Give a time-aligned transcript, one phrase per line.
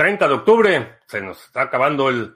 [0.00, 2.34] 30 de octubre, se nos está acabando el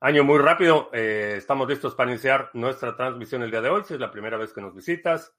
[0.00, 0.90] año muy rápido.
[0.92, 3.84] Eh, estamos listos para iniciar nuestra transmisión el día de hoy.
[3.84, 5.32] Si es la primera vez que nos visitas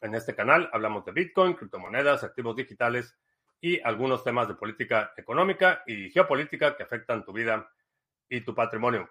[0.00, 3.16] en este canal, hablamos de Bitcoin, criptomonedas, activos digitales
[3.60, 7.70] y algunos temas de política económica y geopolítica que afectan tu vida
[8.28, 9.08] y tu patrimonio.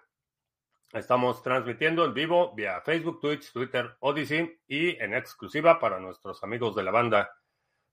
[0.92, 6.76] Estamos transmitiendo en vivo vía Facebook, Twitch, Twitter, Odyssey y en exclusiva para nuestros amigos
[6.76, 7.34] de la banda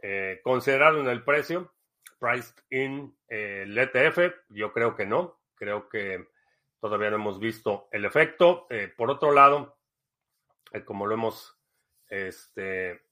[0.00, 1.74] eh, considerado en el precio,
[2.18, 4.34] priced in el ETF.
[4.48, 6.28] Yo creo que no, creo que
[6.80, 8.68] todavía no hemos visto el efecto.
[8.96, 9.78] por otro lado,
[10.84, 11.58] como lo hemos
[12.08, 13.02] este,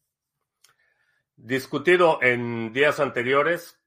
[1.36, 3.80] discutido en días anteriores,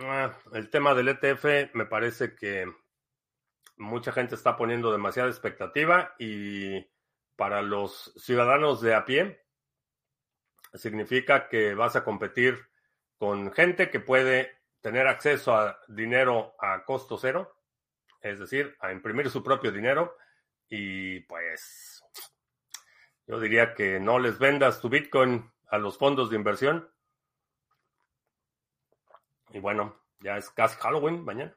[0.00, 2.66] ah, el tema del ETF me parece que
[3.80, 6.86] mucha gente está poniendo demasiada expectativa y
[7.34, 9.42] para los ciudadanos de a pie
[10.74, 12.68] significa que vas a competir
[13.18, 17.56] con gente que puede tener acceso a dinero a costo cero,
[18.20, 20.16] es decir, a imprimir su propio dinero
[20.68, 22.04] y pues
[23.26, 26.90] yo diría que no les vendas tu Bitcoin a los fondos de inversión.
[29.52, 31.56] Y bueno, ya es casi Halloween mañana.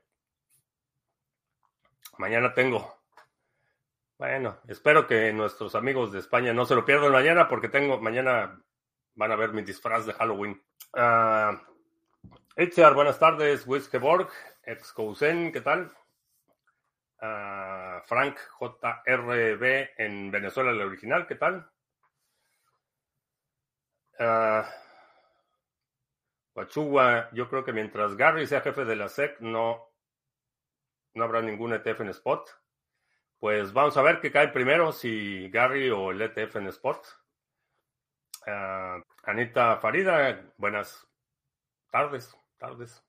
[2.17, 3.03] Mañana tengo.
[4.18, 8.62] Bueno, espero que nuestros amigos de España no se lo pierdan mañana porque tengo, mañana
[9.16, 10.62] van a ver mi disfraz de Halloween.
[10.94, 11.57] Uh,
[12.94, 13.66] buenas tardes.
[13.68, 14.29] Wiskeborg,
[14.63, 15.91] Excousen, ¿qué tal?
[18.06, 21.69] Frank JRB en Venezuela, el original, ¿qué tal?
[24.19, 24.63] Uh,
[27.34, 29.92] yo creo que mientras Gary sea jefe de la SEC, no,
[31.13, 32.50] no habrá ningún ETF en spot.
[33.40, 37.06] Pues vamos a ver qué cae primero, si Gary o el ETF en spot.
[39.23, 41.07] Anita Farida, buenas
[41.90, 43.03] tardes, tardes.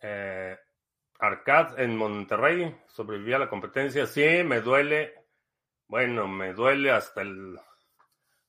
[0.00, 0.56] Eh,
[1.18, 4.06] Arcad en Monterrey sobrevivía a la competencia.
[4.06, 5.14] Sí, me duele.
[5.88, 7.58] Bueno, me duele hasta el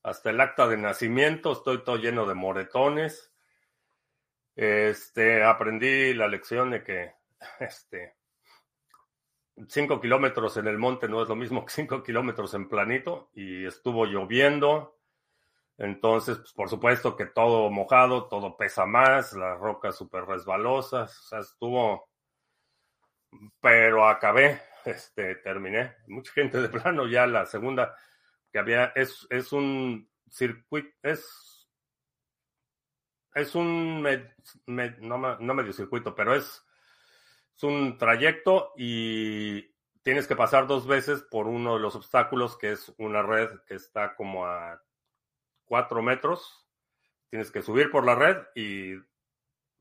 [0.03, 1.51] hasta el acta de nacimiento.
[1.51, 3.31] Estoy todo lleno de moretones.
[4.55, 7.13] Este, aprendí la lección de que
[7.59, 8.16] este,
[9.67, 13.65] cinco kilómetros en el monte no es lo mismo que cinco kilómetros en planito y
[13.65, 14.99] estuvo lloviendo.
[15.77, 21.27] Entonces, pues, por supuesto que todo mojado, todo pesa más, las rocas súper resbalosas, o
[21.27, 22.09] sea, estuvo
[23.61, 25.95] pero acabé, este, terminé.
[26.07, 27.95] Mucha gente de plano ya la segunda
[28.51, 31.69] que había, es, es un circuito, es,
[33.33, 34.07] es un,
[34.65, 36.65] no, no medio circuito, pero es,
[37.57, 39.73] es un trayecto y
[40.03, 43.75] tienes que pasar dos veces por uno de los obstáculos, que es una red que
[43.75, 44.81] está como a
[45.65, 46.65] cuatro metros.
[47.29, 48.95] Tienes que subir por la red y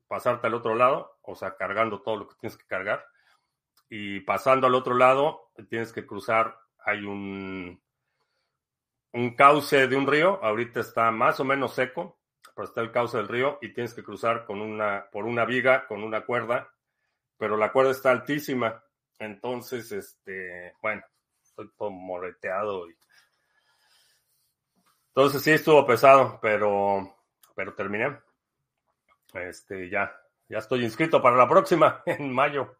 [0.07, 3.05] pasarte al otro lado, o sea, cargando todo lo que tienes que cargar
[3.89, 7.81] y pasando al otro lado tienes que cruzar, hay un,
[9.13, 12.19] un cauce de un río, ahorita está más o menos seco,
[12.55, 15.87] pero está el cauce del río y tienes que cruzar con una, por una viga,
[15.87, 16.73] con una cuerda,
[17.37, 18.83] pero la cuerda está altísima,
[19.19, 21.03] entonces, este, bueno,
[21.41, 22.97] estoy todo moreteado y...
[25.09, 27.17] Entonces sí estuvo pesado, pero,
[27.55, 28.19] pero terminé.
[29.33, 30.15] Este, ya,
[30.47, 32.77] ya estoy inscrito para la próxima, en mayo.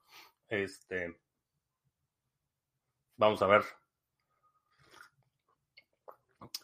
[0.48, 1.20] Este,
[3.16, 3.64] vamos a ver.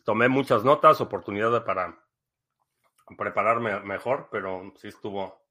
[0.03, 1.97] Tomé muchas notas, oportunidades para
[3.17, 5.41] prepararme mejor, pero sí estuvo,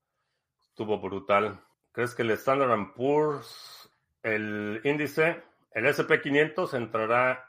[0.63, 1.61] estuvo brutal.
[1.93, 3.91] ¿Crees que el Standard Poor's,
[4.23, 5.43] el índice,
[5.73, 7.49] el SP500 entrará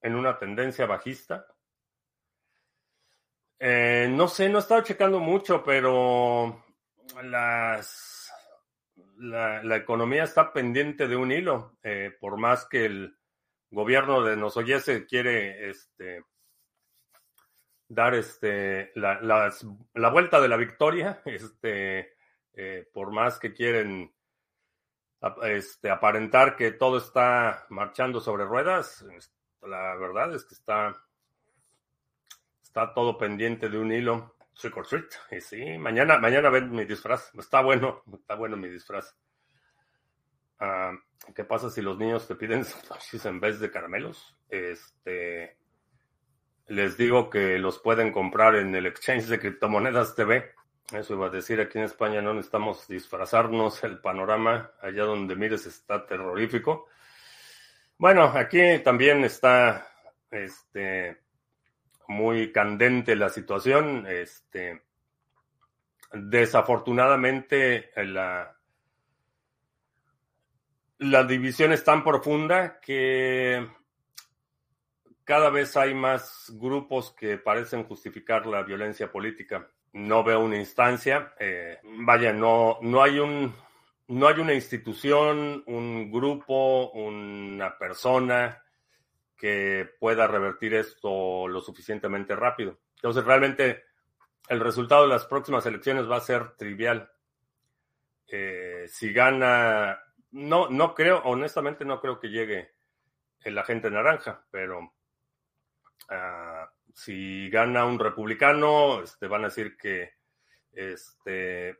[0.00, 1.46] en una tendencia bajista?
[3.58, 6.64] Eh, no sé, no he estado checando mucho, pero
[7.22, 8.12] las
[9.22, 13.16] la, economía está pendiente de un hilo, eh, por más que el
[13.70, 16.24] gobierno de Nosoyese quiere este,
[17.88, 22.14] dar este, la, la, vuelta de la victoria, este,
[22.54, 24.12] eh, por más que quieren
[25.44, 29.04] este, aparentar que todo está marchando sobre ruedas,
[29.62, 30.96] la verdad es que está,
[32.62, 34.36] está todo pendiente de un hilo.
[34.54, 35.10] Trick or treat.
[35.30, 37.34] Y sí, mañana, mañana ven mi disfraz.
[37.34, 39.16] Está bueno, está bueno mi disfraz.
[40.58, 40.92] Ah,
[41.34, 42.64] ¿Qué pasa si los niños te piden
[43.24, 44.36] en vez de caramelos?
[44.48, 45.56] Este,
[46.66, 50.52] les digo que los pueden comprar en el exchange de criptomonedas TV.
[50.90, 55.64] Eso iba a decir, aquí en España no necesitamos disfrazarnos, el panorama allá donde mires
[55.66, 56.88] está terrorífico.
[57.96, 59.86] Bueno, aquí también está
[60.30, 61.22] este,
[62.08, 64.06] muy candente la situación.
[64.06, 64.82] Este,
[66.12, 68.54] desafortunadamente, la,
[70.98, 73.66] la división es tan profunda que
[75.24, 79.70] cada vez hay más grupos que parecen justificar la violencia política.
[79.92, 83.54] No veo una instancia, eh, vaya, no, no hay un,
[84.08, 88.62] no hay una institución, un grupo, una persona
[89.36, 92.78] que pueda revertir esto lo suficientemente rápido.
[92.96, 93.84] Entonces, realmente
[94.48, 97.10] el resultado de las próximas elecciones va a ser trivial.
[98.28, 100.00] Eh, si gana,
[100.30, 102.72] no, no creo, honestamente no creo que llegue
[103.40, 110.12] el agente naranja, pero uh, si gana un republicano, este, van a decir que
[110.72, 111.76] este,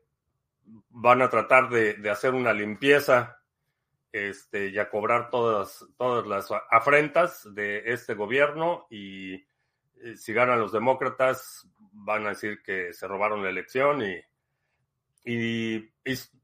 [0.64, 3.42] van a tratar de, de hacer una limpieza
[4.12, 10.60] este, y a cobrar todas, todas las afrentas de este gobierno y eh, si ganan
[10.60, 14.20] los demócratas van a decir que se robaron la elección y,
[15.24, 15.90] y,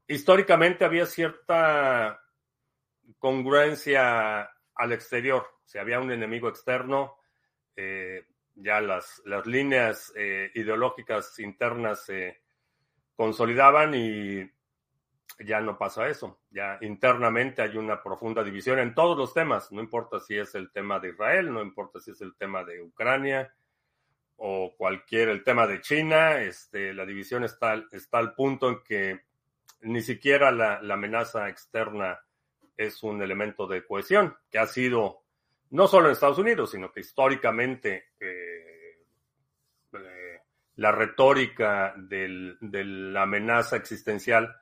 [0.07, 2.19] históricamente había cierta
[3.19, 5.45] congruencia al exterior.
[5.65, 7.17] Si había un enemigo externo,
[7.75, 8.25] eh,
[8.61, 12.41] ya las, las líneas eh, ideológicas internas se
[13.15, 14.49] consolidaban y
[15.39, 16.39] ya no pasa eso.
[16.49, 19.71] Ya internamente hay una profunda división en todos los temas.
[19.71, 22.81] No importa si es el tema de Israel, no importa si es el tema de
[22.81, 23.53] Ucrania
[24.35, 26.41] o cualquier, el tema de China.
[26.41, 29.21] Este, la división está, está al punto en que
[29.81, 32.19] ni siquiera la, amenaza externa
[32.75, 35.23] es un elemento de cohesión, que ha sido
[35.71, 39.05] no solo en Estados Unidos, sino que históricamente eh,
[39.93, 40.41] eh,
[40.75, 44.55] la retórica de la amenaza existencial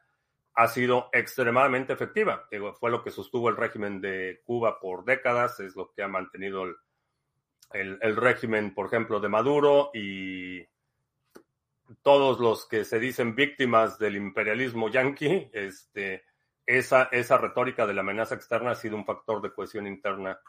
[0.56, 2.48] ha sido extremadamente efectiva.
[2.80, 6.66] Fue lo que sostuvo el régimen de Cuba por décadas, es lo que ha mantenido
[7.74, 10.66] el, régimen, por ejemplo, de Maduro y
[12.02, 16.26] todos los que se dicen víctimas del imperialismo yanqui, este,
[16.66, 20.40] esa retórica de la amenaza externa ha sido un factor de cohesión interna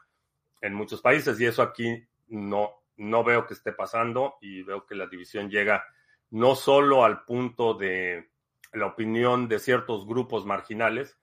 [0.61, 4.95] en muchos países y eso aquí no, no veo que esté pasando y veo que
[4.95, 5.85] la división llega
[6.31, 8.31] no solo al punto de
[8.73, 11.17] la opinión de ciertos grupos marginales,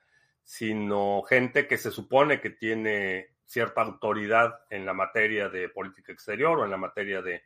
[0.44, 6.60] sino gente que se supone que tiene cierta autoridad en la materia de política exterior
[6.60, 7.44] o en la materia de,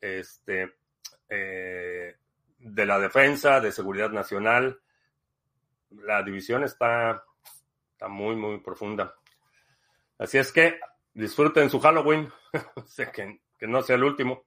[0.00, 0.74] este,
[1.28, 2.16] eh,
[2.58, 4.80] de la defensa, de seguridad nacional.
[5.90, 7.24] La división está,
[7.92, 9.14] está muy, muy profunda.
[10.18, 10.78] Así es que
[11.14, 12.30] disfruten su Halloween,
[13.12, 14.44] que, que no sea el último,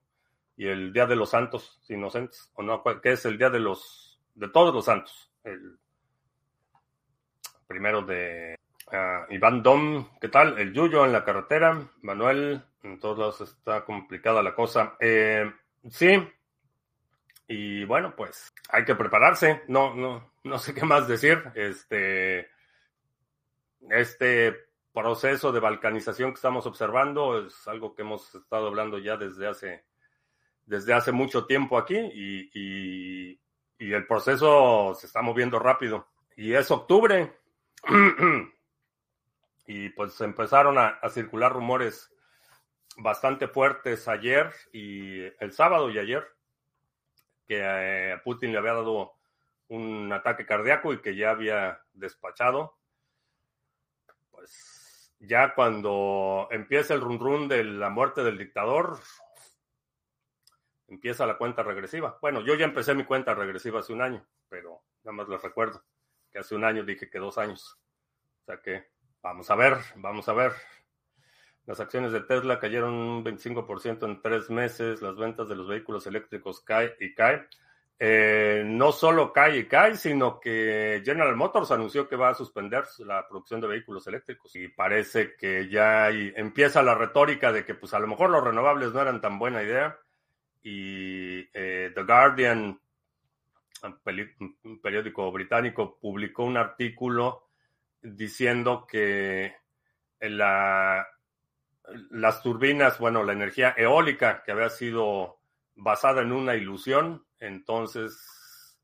[0.56, 4.08] y el Día de los Santos Inocentes, o no, que es el Día de los
[4.38, 5.32] de todos los santos.
[5.44, 5.78] El
[7.66, 8.56] primero de
[8.88, 10.58] uh, Iván Dom, ¿qué tal?
[10.60, 11.90] El Yuyo en la carretera.
[12.02, 14.96] Manuel, en todos lados está complicada la cosa.
[15.00, 15.52] Eh,
[15.90, 16.24] sí.
[17.48, 19.64] Y bueno, pues hay que prepararse.
[19.68, 21.44] No, no, no sé qué más decir.
[21.56, 22.50] Este,
[23.90, 24.67] este
[25.02, 29.86] proceso de balcanización que estamos observando es algo que hemos estado hablando ya desde hace,
[30.66, 33.40] desde hace mucho tiempo aquí y
[33.80, 36.08] y el proceso se está moviendo rápido.
[36.36, 37.38] Y es octubre.
[39.68, 42.12] y pues empezaron a, circular rumores
[42.98, 46.26] bastante fuertes ayer y el sábado y ayer
[47.48, 49.14] que eh, Putin le había dado
[49.70, 52.78] un ataque cardíaco y que ya había despachado.
[54.32, 54.77] Pues
[55.20, 59.00] ya cuando empieza el run run de la muerte del dictador,
[60.88, 62.18] empieza la cuenta regresiva.
[62.22, 65.84] Bueno, yo ya empecé mi cuenta regresiva hace un año, pero nada más les recuerdo
[66.32, 67.80] que hace un año dije que dos años.
[68.42, 70.54] O sea que vamos a ver, vamos a ver.
[71.66, 76.08] Las acciones de Tesla cayeron un 25% en tres meses, las ventas de los vehículos
[76.08, 77.46] eléctricos caen y caen.
[78.00, 82.84] Eh, no solo cae y cae, sino que General Motors anunció que va a suspender
[83.00, 87.96] la producción de vehículos eléctricos y parece que ya empieza la retórica de que pues
[87.96, 89.98] a lo mejor los renovables no eran tan buena idea
[90.62, 92.80] y eh, The Guardian,
[94.64, 97.48] un periódico británico, publicó un artículo
[98.02, 99.56] diciendo que
[100.20, 101.08] la,
[102.12, 105.40] las turbinas, bueno, la energía eólica que había sido
[105.78, 108.78] basada en una ilusión, entonces,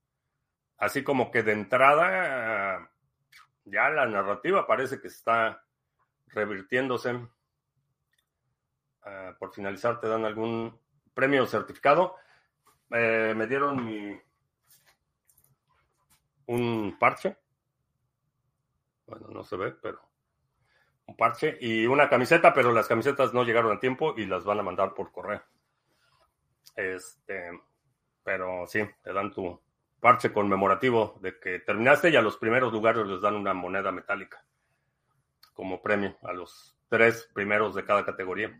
[0.77, 2.89] así como que de entrada,
[3.65, 5.63] ya la narrativa parece que está
[6.27, 7.13] revirtiéndose.
[9.05, 10.79] Uh, por finalizar, te dan algún
[11.13, 12.15] premio o certificado.
[12.89, 14.21] Eh, me dieron
[16.45, 17.37] un parche.
[19.07, 19.99] Bueno, no se ve, pero
[21.05, 24.59] un parche y una camiseta, pero las camisetas no llegaron a tiempo y las van
[24.59, 25.43] a mandar por correo.
[26.75, 27.51] Este,
[28.23, 29.59] pero sí, te dan tu
[29.99, 34.43] parche conmemorativo de que terminaste y a los primeros lugares les dan una moneda metálica
[35.53, 38.59] como premio a los tres primeros de cada categoría.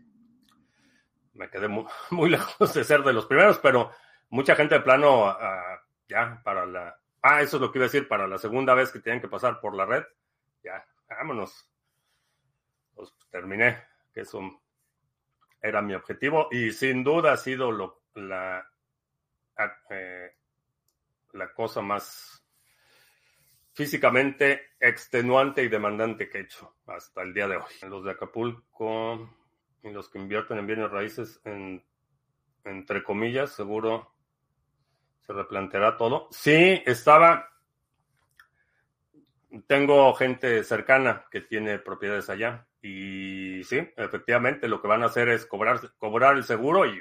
[1.34, 1.68] Me quedé
[2.10, 3.90] muy, lejos de ser de los primeros, pero
[4.30, 6.98] mucha gente de plano uh, ya para la...
[7.20, 9.28] Ah, eso es lo que iba a decir, para la segunda vez que tienen que
[9.28, 10.04] pasar por la red,
[10.62, 11.70] ya, vámonos.
[12.94, 13.82] Pues terminé,
[14.12, 14.40] que eso
[15.64, 18.70] era mi objetivo y sin duda ha sido lo, la,
[19.88, 20.30] eh,
[21.32, 22.44] la cosa más
[23.72, 27.72] físicamente extenuante y demandante que he hecho hasta el día de hoy.
[27.88, 29.30] Los de Acapulco
[29.82, 31.82] y los que invierten en bienes raíces, en,
[32.64, 34.12] entre comillas, seguro
[35.20, 36.28] se replanteará todo.
[36.30, 37.48] Sí, estaba.
[39.66, 42.66] Tengo gente cercana que tiene propiedades allá.
[42.82, 47.00] Y sí, efectivamente, lo que van a hacer es cobrar, cobrar el seguro y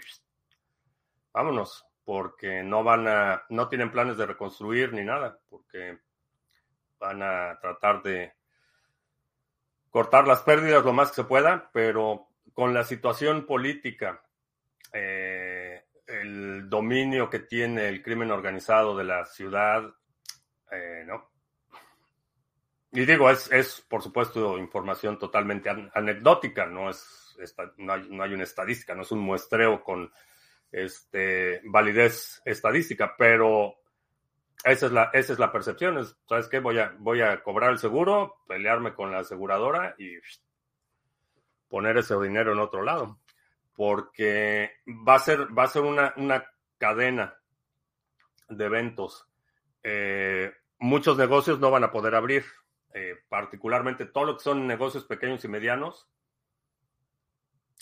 [1.34, 6.00] vámonos, porque no van a, no tienen planes de reconstruir ni nada, porque
[7.00, 8.34] van a tratar de
[9.90, 14.24] cortar las pérdidas lo más que se pueda, pero con la situación política,
[14.92, 19.84] eh, el dominio que tiene el crimen organizado de la ciudad,
[20.72, 21.33] eh, ¿no?
[22.94, 27.24] Y digo, es, es por supuesto información totalmente anecdótica, no es
[27.78, 30.12] no hay, no hay una estadística, no es un muestreo con
[30.72, 33.76] este, validez estadística, pero
[34.64, 36.06] esa es la, esa es la percepción.
[36.28, 36.60] ¿Sabes qué?
[36.60, 40.18] Voy a, voy a cobrar el seguro, pelearme con la aseguradora y
[41.68, 43.20] poner ese dinero en otro lado.
[43.76, 46.46] Porque va a ser, va a ser una, una
[46.78, 47.36] cadena
[48.48, 49.28] de eventos.
[49.82, 52.46] Eh, muchos negocios no van a poder abrir,
[52.94, 56.10] eh, particularmente todo lo que son negocios pequeños y medianos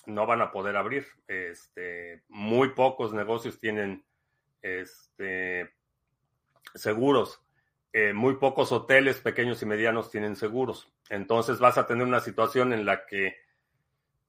[0.06, 1.06] no van a poder abrir.
[1.28, 4.06] Este, muy pocos negocios tienen
[4.62, 5.74] este,
[6.74, 7.42] seguros.
[7.94, 10.92] Eh, muy pocos hoteles pequeños y medianos tienen seguros.
[11.10, 13.36] Entonces vas a tener una situación en la que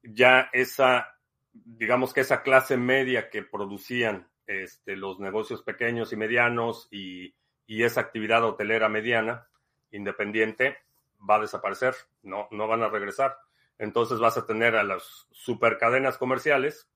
[0.03, 1.17] ya esa,
[1.53, 7.37] digamos que esa clase media que producían este, los negocios pequeños y medianos y,
[7.67, 9.47] y, esa actividad hotelera mediana,
[9.92, 10.78] independiente,
[11.28, 13.38] va a desaparecer, no, no van a regresar.
[13.78, 16.88] Entonces vas a tener a las supercadenas comerciales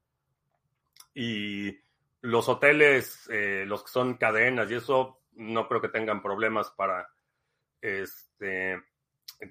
[1.15, 1.79] y
[2.21, 7.09] los hoteles, eh, los que son cadenas y eso, no creo que tengan problemas para
[7.81, 8.83] este,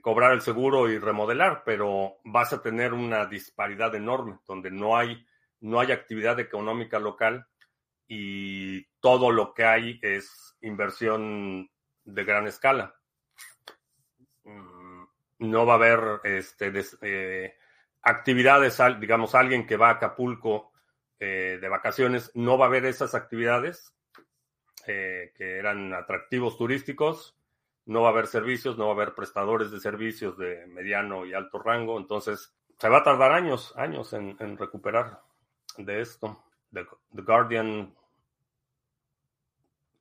[0.02, 5.26] cobrar el seguro y remodelar, pero vas a tener una disparidad enorme donde no hay,
[5.62, 7.48] no hay actividad económica local
[8.08, 11.70] y todo lo que hay es inversión
[12.04, 12.96] de gran escala.
[15.40, 17.56] No va a haber este, eh,
[18.02, 20.72] actividades, digamos, alguien que va a Acapulco
[21.20, 23.96] eh, de vacaciones, no va a haber esas actividades
[24.86, 27.36] eh, que eran atractivos turísticos,
[27.86, 31.34] no va a haber servicios, no va a haber prestadores de servicios de mediano y
[31.34, 35.22] alto rango, entonces se va a tardar años, años en, recuperar
[35.78, 36.44] de esto.
[36.72, 37.96] The, Guardian,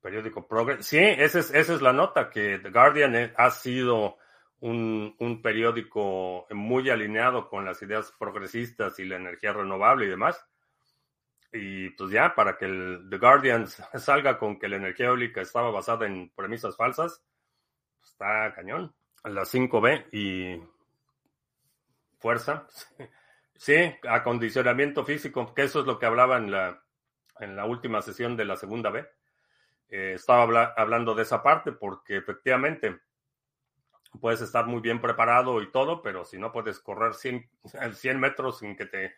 [0.02, 0.84] periódico Progress.
[0.84, 4.18] Sí, esa es, esa es la nota, que The Guardian ha sido
[4.64, 10.42] un, un, periódico muy alineado con las ideas progresistas y la energía renovable y demás.
[11.52, 13.66] Y pues ya, para que el The Guardian
[13.98, 17.22] salga con que la energía eólica estaba basada en premisas falsas,
[18.00, 18.94] pues está cañón.
[19.24, 20.62] La 5B y
[22.18, 22.66] fuerza.
[23.56, 23.76] Sí,
[24.08, 26.82] acondicionamiento físico, que eso es lo que hablaba en la,
[27.38, 29.06] en la última sesión de la segunda B.
[29.88, 32.98] Eh, estaba hablando de esa parte porque efectivamente
[34.20, 37.48] puedes estar muy bien preparado y todo, pero si no puedes correr 100,
[37.92, 39.14] 100 metros sin que te,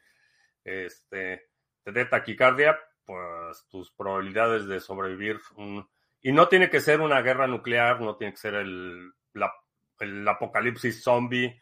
[0.65, 1.49] este,
[1.83, 5.41] te dé taquicardia, pues tus probabilidades de sobrevivir
[6.21, 9.13] Y no tiene que ser una guerra nuclear, no tiene que ser el,
[10.01, 11.61] el apocalipsis zombie,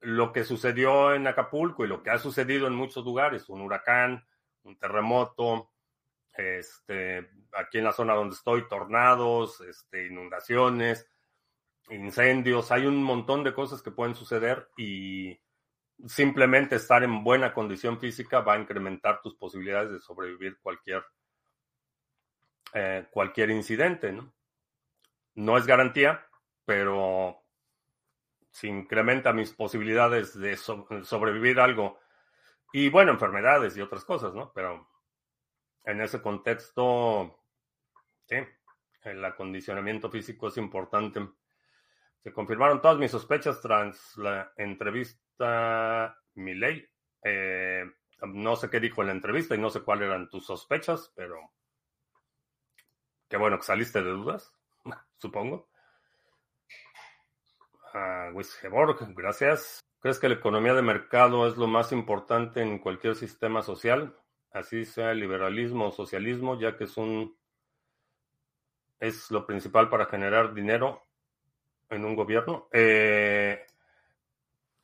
[0.00, 4.24] lo que sucedió en Acapulco y lo que ha sucedido en muchos lugares, un huracán,
[4.62, 5.72] un terremoto,
[6.36, 11.10] este, aquí en la zona donde estoy, tornados, este, inundaciones,
[11.90, 15.38] incendios, hay un montón de cosas que pueden suceder y
[16.06, 21.04] simplemente estar en buena condición física va a incrementar tus posibilidades de sobrevivir cualquier,
[22.74, 24.12] eh, cualquier incidente.
[24.12, 24.36] ¿no?
[25.36, 26.26] no es garantía,
[26.64, 27.42] pero
[28.50, 31.98] si incrementa mis posibilidades de sobrevivir algo
[32.72, 34.52] y bueno, enfermedades y otras cosas, ¿no?
[34.54, 34.88] Pero
[35.84, 37.38] en ese contexto,
[38.24, 38.36] sí,
[39.02, 41.20] el acondicionamiento físico es importante.
[42.26, 46.84] Se confirmaron todas mis sospechas tras la entrevista Miley.
[47.22, 47.84] Eh,
[48.22, 51.38] no sé qué dijo en la entrevista y no sé cuáles eran tus sospechas, pero
[53.28, 54.52] qué bueno que saliste de dudas,
[55.18, 55.68] supongo.
[57.94, 59.78] Uh, gracias.
[60.00, 64.18] ¿Crees que la economía de mercado es lo más importante en cualquier sistema social?
[64.50, 67.38] Así sea el liberalismo o socialismo, ya que es un
[68.98, 71.05] es lo principal para generar dinero
[71.90, 72.68] en un gobierno.
[72.72, 73.64] Eh,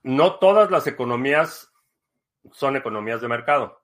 [0.03, 1.73] no todas las economías
[2.53, 3.83] son economías de mercado.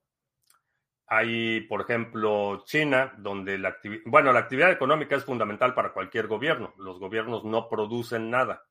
[1.07, 6.27] Hay, por ejemplo, China, donde la actividad, bueno, la actividad económica es fundamental para cualquier
[6.27, 6.75] gobierno.
[6.77, 8.65] Los gobiernos no producen nada.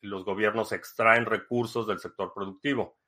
[0.00, 2.98] Los gobiernos extraen recursos del sector productivo.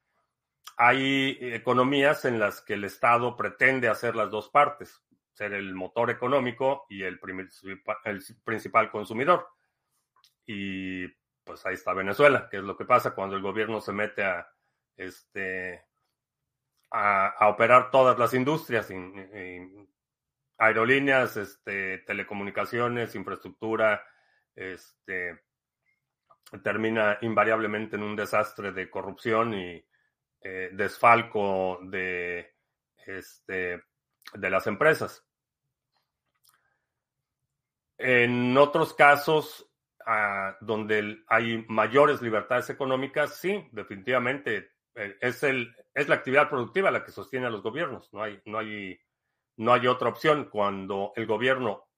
[0.76, 5.02] Hay economías en las que el Estado pretende hacer las dos partes
[5.38, 7.20] ser el motor económico y el,
[8.04, 9.46] el principal consumidor.
[10.50, 11.06] Y
[11.44, 14.48] pues ahí está Venezuela, que es lo que pasa cuando el gobierno se mete a,
[14.96, 15.84] este,
[16.90, 18.90] a, operar todas las industrias,
[20.56, 24.02] aerolíneas, este, telecomunicaciones, infraestructura,
[24.54, 25.38] este,
[26.62, 29.86] termina invariablemente en un desastre de corrupción y
[30.40, 32.54] eh, desfalco de,
[33.06, 33.82] este,
[34.32, 35.22] de las empresas.
[37.98, 39.67] En otros casos,
[40.08, 46.90] ah, donde hay mayores libertades económicas, sí, definitivamente eh, es, el, es la actividad productiva
[46.90, 48.12] la que sostiene a los gobiernos.
[48.14, 48.98] No hay, no hay,
[49.56, 50.48] no hay otra opción.
[50.50, 51.88] Cuando el gobierno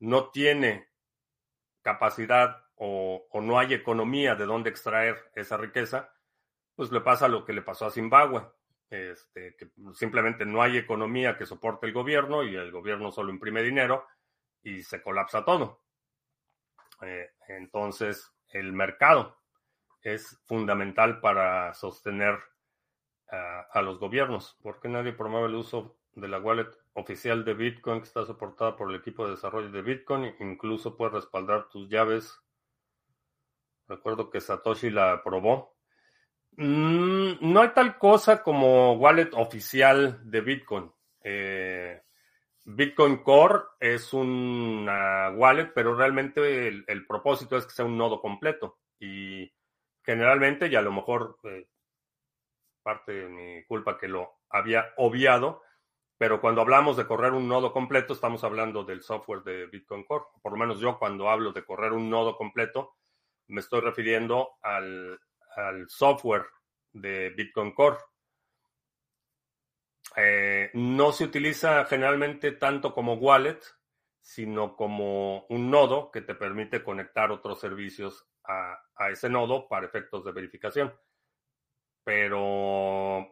[0.00, 0.88] no tiene
[1.82, 6.12] capacidad o, o, no hay economía de dónde extraer esa riqueza,
[6.76, 8.42] pues le pasa lo que le pasó a Zimbabue.
[8.90, 13.62] Este, que simplemente no hay economía que soporte el gobierno y el gobierno solo imprime
[13.62, 14.06] dinero
[14.62, 15.82] y se colapsa todo.
[17.02, 19.36] Eh, entonces, el mercado
[20.02, 22.38] es fundamental para sostener
[23.30, 24.56] a los gobiernos.
[24.62, 28.74] ¿Por qué nadie promueve el uso de la wallet oficial de Bitcoin que está soportada
[28.76, 30.34] por el equipo de desarrollo de Bitcoin?
[30.40, 32.32] Incluso puede respaldar tus llaves.
[33.86, 35.76] Recuerdo que Satoshi la aprobó.
[36.52, 40.90] Mm, no hay tal cosa como wallet oficial de Bitcoin.
[41.22, 42.02] Eh,
[42.70, 48.80] Bitcoin Core es una wallet, pero realmente el, propósito es que sea un nodo completo.
[49.00, 49.50] Y
[50.04, 51.66] generalmente, y a lo mejor eh,
[52.82, 55.62] parte de mi culpa que lo había obviado,
[56.18, 60.26] pero cuando hablamos de correr un nodo completo, estamos hablando del software de Bitcoin Core.
[60.42, 62.96] Por lo menos yo cuando hablo de correr un nodo completo,
[63.46, 65.18] me estoy refiriendo al,
[65.56, 66.44] al software
[66.92, 67.96] de Bitcoin Core.
[70.16, 73.60] Eh, no se utiliza generalmente tanto como wallet,
[74.20, 78.78] sino como un nodo que te permite conectar otros servicios a,
[79.10, 80.94] ese nodo para efectos de verificación.
[82.04, 83.26] Pero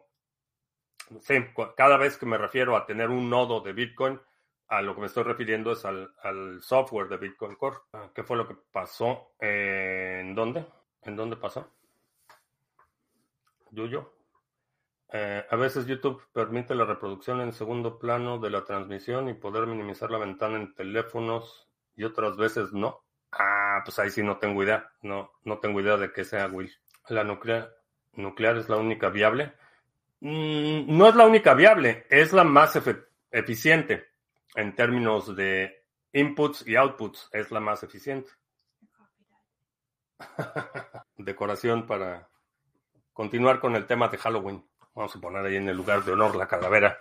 [1.21, 1.35] sí,
[1.75, 4.19] cada vez que me refiero a tener un nodo de Bitcoin,
[4.69, 7.77] a lo que me estoy refiriendo es al, software de Bitcoin Core.
[7.93, 9.33] Ah, ¿Qué fue lo que pasó?
[9.39, 10.65] ¿En dónde?
[11.03, 11.71] ¿En dónde pasó?
[13.71, 14.16] Yuyo.
[15.13, 19.65] Eh, a veces YouTube permite la reproducción en segundo plano de la transmisión y poder
[19.65, 23.03] minimizar la ventana en teléfonos y otras veces no.
[23.31, 24.91] Ah, pues ahí sí no tengo idea.
[25.01, 26.71] No, no tengo idea de qué sea Will.
[27.09, 27.73] ¿La nuclear,
[28.13, 29.53] nuclear es la única viable?
[30.19, 32.77] Mm, no es la única viable, es la más
[33.31, 34.07] eficiente
[34.55, 37.29] en términos de inputs y outputs.
[37.31, 38.29] Es la más eficiente.
[41.17, 42.29] Decoración para
[43.13, 44.63] continuar con el tema de Halloween.
[44.97, 46.99] Vamos a poner ahí en el lugar de honor la calavera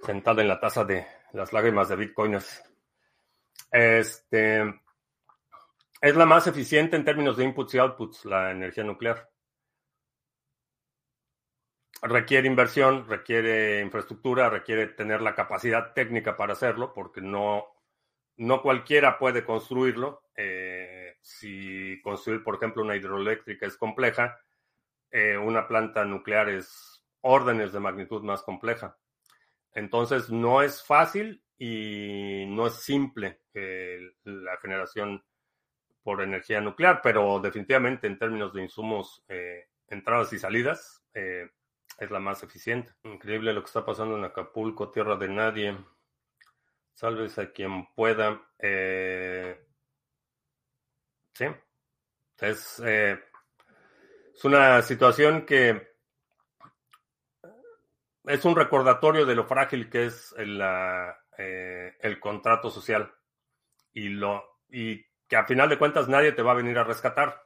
[0.00, 2.62] sentada en la taza de las lágrimas de bitcoins.
[3.72, 4.82] Este
[5.98, 9.30] es la más eficiente en términos de inputs y outputs, la energía nuclear.
[12.02, 17.64] Requiere inversión, requiere infraestructura, requiere tener la capacidad técnica para hacerlo, porque no,
[18.36, 20.24] no cualquiera puede construirlo.
[20.36, 24.38] Eh, si construir, por ejemplo, una hidroeléctrica es compleja,
[25.10, 28.96] eh, una planta nuclear es órdenes de magnitud más compleja.
[29.72, 35.22] Entonces, no es fácil y no es simple eh, la generación
[36.02, 41.50] por energía nuclear, pero definitivamente en términos de insumos eh, entradas y salidas, eh,
[41.98, 42.92] es la más eficiente.
[43.04, 45.76] Increíble lo que está pasando en Acapulco, tierra de nadie.
[46.94, 48.40] Salves a quien pueda.
[51.34, 51.46] Sí.
[52.38, 52.82] Es,
[54.40, 55.86] es una situación que
[58.24, 60.62] es un recordatorio de lo frágil que es el,
[61.36, 63.12] el contrato social
[63.92, 67.42] y, lo, y que a final de cuentas nadie te va a venir a rescatar.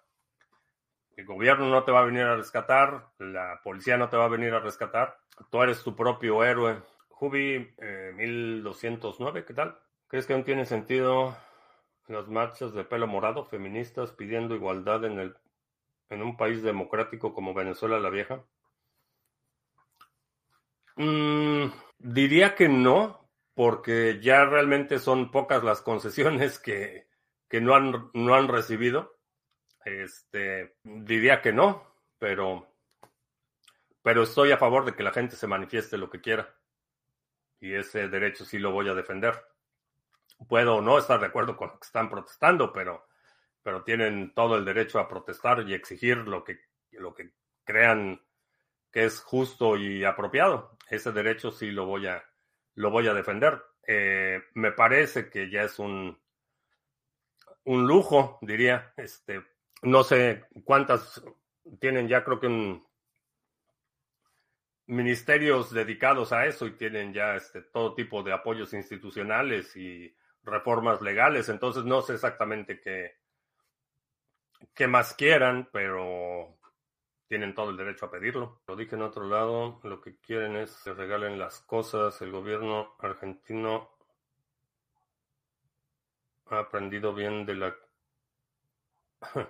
[1.16, 4.28] El gobierno no te va a venir a rescatar, la policía no te va a
[4.28, 5.18] venir a rescatar,
[5.50, 6.80] tú eres tu propio héroe.
[7.08, 7.74] Jubi
[8.14, 9.76] 1209, eh, ¿qué tal?
[10.06, 11.36] ¿Crees que aún tiene sentido
[12.06, 15.36] las marchas de pelo morado feministas pidiendo igualdad en, el,
[16.10, 18.44] en un país democrático como Venezuela la Vieja?
[20.96, 21.66] Mm,
[21.98, 27.08] diría que no, porque ya realmente son pocas las concesiones que,
[27.48, 29.18] que no, han, no han recibido.
[29.84, 32.74] Este, diría que no, pero,
[34.02, 36.56] pero estoy a favor de que la gente se manifieste lo que quiera.
[37.60, 39.42] Y ese derecho sí lo voy a defender.
[40.48, 43.06] Puedo no estar de acuerdo con lo que están protestando, pero,
[43.64, 46.60] pero tienen todo el derecho a protestar y exigir lo que,
[46.92, 47.32] lo que
[47.64, 48.20] crean
[48.92, 50.76] que es justo y apropiado.
[50.88, 52.22] Ese derecho sí lo voy a,
[52.74, 53.60] lo voy a defender.
[53.86, 56.20] Eh, me parece que ya es un,
[57.64, 59.42] un lujo, diría, este,
[59.82, 61.24] no sé cuántas
[61.80, 62.84] tienen ya, creo que en
[64.86, 71.00] ministerios dedicados a eso y tienen ya este, todo tipo de apoyos institucionales y reformas
[71.00, 71.48] legales.
[71.48, 73.23] Entonces no sé exactamente qué,
[74.74, 76.56] qué más quieran, pero
[77.28, 78.60] tienen todo el derecho a pedirlo.
[78.66, 82.20] Lo dije en otro lado, lo que quieren es que regalen las cosas.
[82.22, 83.90] El gobierno argentino
[86.46, 87.76] ha aprendido bien de la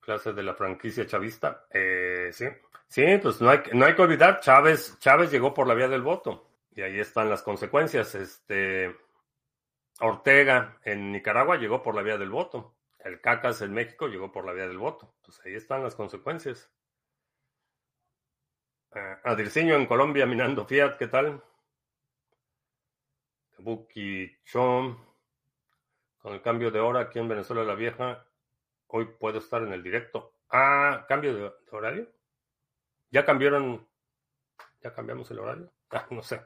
[0.00, 1.66] clase de la franquicia chavista.
[1.70, 2.46] Eh, sí,
[2.86, 6.02] sí, pues no hay, no hay que olvidar, Chávez, Chávez llegó por la vía del
[6.02, 6.48] voto.
[6.74, 8.14] Y ahí están las consecuencias.
[8.14, 8.96] Este
[10.00, 12.74] Ortega en Nicaragua llegó por la vía del voto.
[13.04, 15.14] El Cacas en México llegó por la vía del voto.
[15.24, 16.72] Pues ahí están las consecuencias.
[19.24, 21.42] Adirciño en Colombia minando Fiat, ¿qué tal?
[23.56, 24.96] Kabuki Chom.
[26.18, 28.24] Con el cambio de hora aquí en Venezuela la Vieja,
[28.86, 30.36] hoy puedo estar en el directo.
[30.50, 32.08] Ah, cambio de, horario.
[33.10, 33.88] Ya cambiaron,
[34.80, 35.72] ya cambiamos el horario.
[35.94, 36.40] Ah, no sé.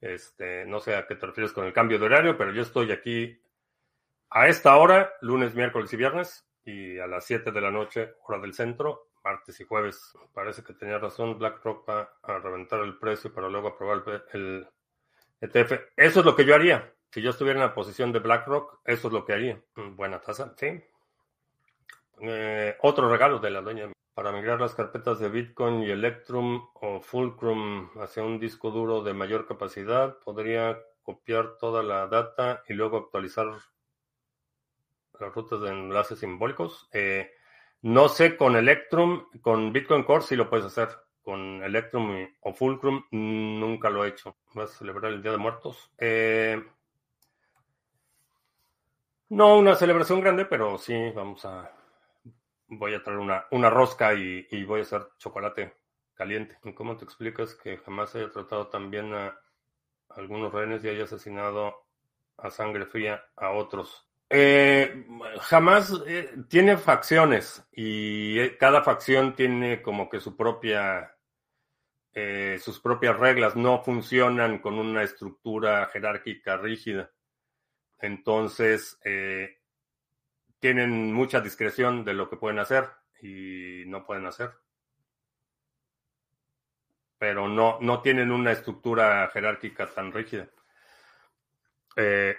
[0.00, 2.92] Este, no sé a qué te refieres con el cambio de horario, pero yo estoy
[2.92, 3.40] aquí
[4.30, 8.40] a esta hora, lunes, miércoles y viernes, y a las 7 de la noche, hora
[8.40, 10.12] del centro, martes y jueves.
[10.32, 14.68] Parece que tenía razón, BlackRock va a reventar el precio para luego aprobar el
[15.40, 15.72] ETF.
[15.96, 16.92] Eso es lo que yo haría.
[17.10, 19.60] Si yo estuviera en la posición de BlackRock, eso es lo que haría.
[19.74, 20.80] Buena tasa, sí.
[22.20, 23.90] Eh, otro regalo de la dueña.
[24.14, 29.12] Para migrar las carpetas de Bitcoin y Electrum o Fulcrum hacia un disco duro de
[29.12, 33.46] mayor capacidad, podría copiar toda la data y luego actualizar
[35.20, 36.88] las rutas de enlaces simbólicos.
[36.92, 37.30] Eh,
[37.82, 40.88] no sé con Electrum, con Bitcoin Core si lo puedes hacer.
[41.22, 44.36] Con Electrum o Fulcrum nunca lo he hecho.
[44.54, 45.90] ¿Vas a celebrar el Día de Muertos?
[45.98, 46.62] Eh,
[49.30, 51.72] no una celebración grande, pero sí vamos a
[52.68, 55.74] voy a traer una, una rosca y, voy a hacer chocolate
[56.14, 56.58] caliente.
[56.74, 59.38] ¿Cómo te explicas que jamás haya tratado tan bien a
[60.10, 61.86] algunos rehenes y haya asesinado
[62.38, 64.08] a sangre fría a otros?
[64.28, 65.06] Eh,
[65.40, 71.12] jamás eh, tiene facciones y eh, cada facción tiene como que su propia
[72.58, 77.12] sus propias reglas no funcionan con una estructura jerárquica rígida
[77.98, 78.98] entonces
[80.58, 82.88] tienen mucha discreción de lo que pueden hacer
[83.20, 84.52] y no pueden hacer.
[87.18, 90.48] Pero no, no tienen una estructura jerárquica tan rígida.
[91.96, 92.36] Eh,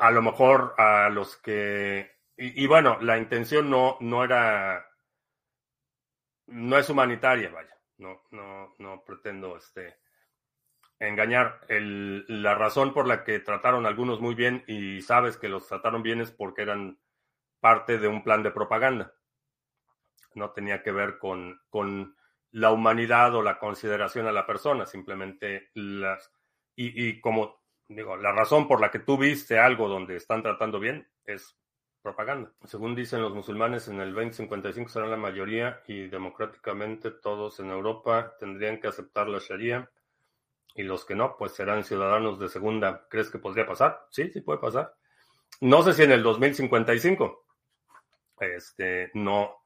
[0.00, 2.18] a lo mejor a los que.
[2.36, 4.86] Y, bueno, la intención no, no era.
[6.46, 7.76] No es humanitaria, vaya.
[7.98, 9.98] No, no, no pretendo este,
[10.98, 11.60] engañar.
[11.68, 15.68] El, la razón por la que trataron a algunos muy bien y sabes que los
[15.68, 16.98] trataron bien es porque eran
[17.60, 19.12] parte de un plan de propaganda.
[20.34, 22.16] No tenía que ver con, con
[22.52, 26.32] la humanidad o la consideración a la persona, simplemente las...
[26.74, 27.59] Y, y, como
[27.94, 31.56] digo, la razón por la que tú viste algo donde están tratando bien es
[32.02, 32.52] propaganda.
[32.64, 38.34] Según dicen los musulmanes, en el 2055 serán la mayoría y democráticamente todos en Europa
[38.38, 39.90] tendrían que aceptar la Sharia
[40.74, 43.06] y los que no, pues serán ciudadanos de segunda.
[43.08, 44.06] ¿Crees que podría pasar?
[44.10, 44.94] Sí, sí puede pasar.
[45.60, 47.44] No sé si en el 2055,
[48.40, 49.64] este, no,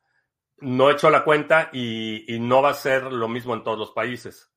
[0.59, 3.93] no he hecho la cuenta y, no va a ser lo mismo en todos los
[3.93, 4.51] países.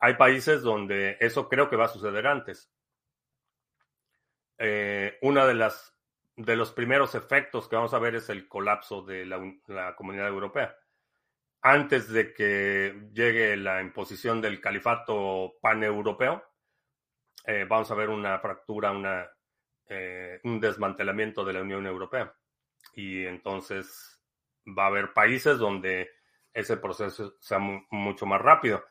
[0.00, 2.70] Hay países donde eso creo que va a suceder antes.
[4.64, 5.72] Eh, una de
[6.36, 10.76] de los primeros efectos que vamos a ver es el colapso de la, comunidad europea.
[11.62, 16.44] Antes de que llegue la imposición del califato paneuropeo,
[17.44, 19.28] eh, vamos a ver una fractura, una,
[19.88, 22.32] eh, un desmantelamiento de la Unión Europea.
[22.94, 24.22] Y entonces
[24.78, 26.08] va a haber países donde
[26.52, 28.84] ese proceso sea mucho más rápido.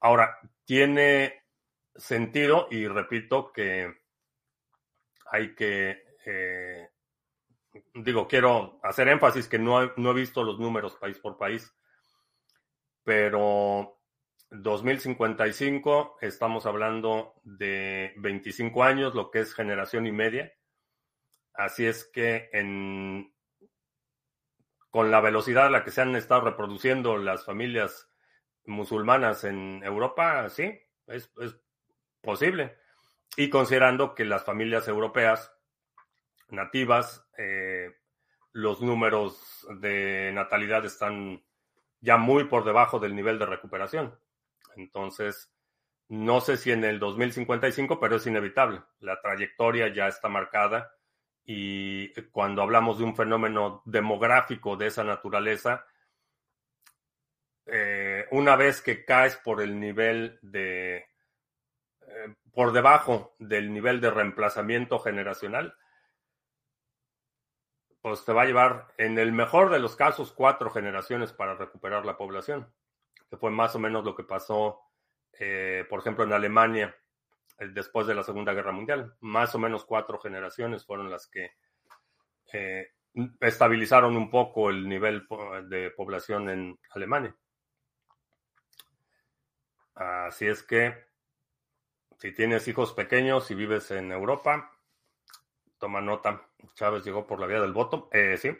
[0.00, 1.44] Ahora, tiene
[1.94, 4.01] sentido, y repito que
[5.32, 6.90] hay que, eh,
[7.94, 11.74] digo, quiero hacer énfasis que no he, no he visto los números país por país,
[13.02, 13.98] pero
[14.50, 20.52] 2055 estamos hablando de 25 años, lo que es generación y media.
[21.54, 23.34] Así es que en,
[24.90, 28.10] con la velocidad a la que se han estado reproduciendo las familias
[28.66, 31.32] musulmanas en Europa, sí, es,
[32.20, 32.76] posible.
[33.36, 35.52] Y considerando que las familias europeas
[36.48, 37.96] nativas, eh,
[38.52, 41.42] los números de natalidad están
[42.00, 44.18] ya muy por debajo del nivel de recuperación.
[44.76, 45.52] Entonces,
[46.08, 48.82] no sé si en el 2055, pero es inevitable.
[49.00, 50.94] La trayectoria ya está marcada
[51.44, 55.86] y cuando hablamos de un fenómeno demográfico de esa naturaleza,
[57.66, 64.10] eh, una vez que caes por el nivel de, eh, por debajo del nivel de
[64.10, 65.74] reemplazamiento generacional,
[68.02, 72.04] pues te va a llevar, en el mejor de los casos, cuatro generaciones para recuperar
[72.04, 72.72] la población,
[73.30, 74.80] que fue más o menos lo que pasó,
[75.38, 76.96] eh, por ejemplo, en Alemania
[77.58, 79.14] después de la Segunda Guerra Mundial.
[79.20, 81.52] Más o menos cuatro generaciones fueron las que
[82.52, 82.88] eh,
[83.40, 85.26] estabilizaron un poco el nivel
[85.68, 87.36] de población en Alemania.
[89.94, 91.11] Así es que
[92.22, 94.70] si tienes hijos pequeños y vives en Europa,
[95.76, 96.46] toma nota.
[96.74, 98.08] Chávez llegó por la vía del voto.
[98.12, 98.56] Eh, sí,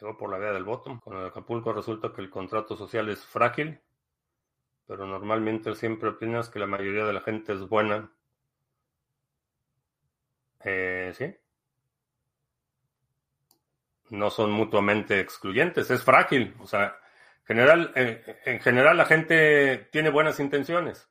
[0.00, 0.98] llegó por la vía del voto.
[1.04, 3.80] Con el Acapulco resulta que el contrato social es frágil,
[4.84, 8.10] pero normalmente siempre opinas que la mayoría de la gente es buena.
[10.64, 11.36] Eh, sí.
[14.10, 16.56] No son mutuamente excluyentes, es frágil.
[16.58, 16.98] O sea,
[17.44, 21.08] general, eh, en general la gente tiene buenas intenciones.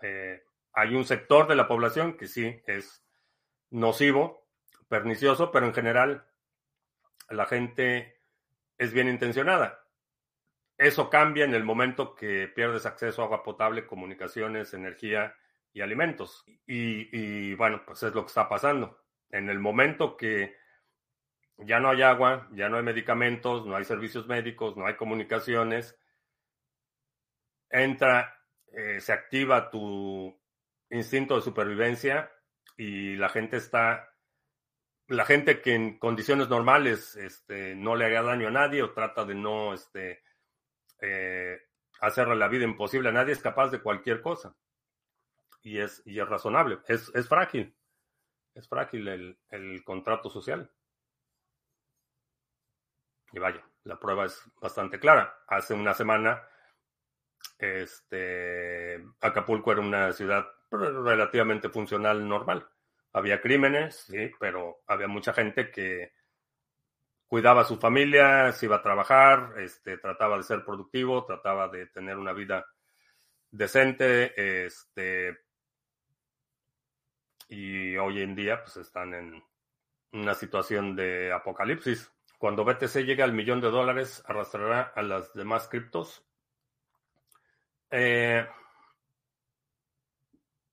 [0.00, 0.45] Eh,
[0.76, 3.02] hay un sector de la población que sí es
[3.70, 4.46] nocivo,
[4.88, 6.26] pernicioso, pero en general
[7.30, 8.20] la gente
[8.76, 9.82] es bien intencionada.
[10.76, 15.34] Eso cambia en el momento que pierdes acceso a agua potable, comunicaciones, energía
[15.72, 16.44] y alimentos.
[16.66, 19.02] Y, bueno, pues es lo que está pasando.
[19.30, 20.56] En el momento que
[21.56, 25.98] ya no hay agua, ya no hay medicamentos, no hay servicios médicos, no hay comunicaciones,
[27.70, 28.38] entra,
[28.72, 30.38] eh, se activa tu
[30.90, 32.30] instinto de supervivencia
[32.76, 34.12] y la gente está,
[35.08, 39.24] la gente que en condiciones normales este, no le haga daño a nadie o trata
[39.24, 40.22] de no este,
[41.00, 41.58] eh,
[42.00, 44.56] hacerle la vida imposible a nadie, es capaz de cualquier cosa
[45.62, 46.78] y es, y es razonable.
[46.86, 47.76] Es, es frágil.
[48.54, 50.70] Es frágil el, el contrato social.
[53.32, 55.42] Y vaya, la prueba es bastante clara.
[55.48, 56.42] Hace una semana,
[57.58, 62.68] este, Acapulco era una ciudad relativamente funcional normal.
[63.12, 66.12] Había crímenes, sí, pero había mucha gente que
[67.26, 71.86] cuidaba a su familia, se iba a trabajar, este, trataba de ser productivo, trataba de
[71.86, 72.66] tener una vida
[73.50, 75.38] decente, este,
[77.48, 79.42] y hoy en día pues están en
[80.12, 82.10] una situación de apocalipsis.
[82.38, 86.24] Cuando BTC llegue al millón de dólares, arrastrará a las demás criptos.
[87.90, 88.46] Eh,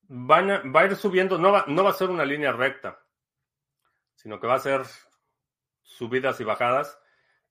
[0.08, 3.00] van va a ir subiendo, no va, no va a ser una línea recta,
[4.16, 4.82] sino que va a ser
[5.82, 7.00] subidas y bajadas.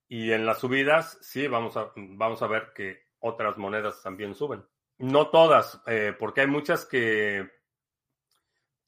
[0.07, 4.63] Y en las subidas, sí, vamos a, vamos a ver que otras monedas también suben.
[4.97, 7.49] No todas, eh, porque hay muchas que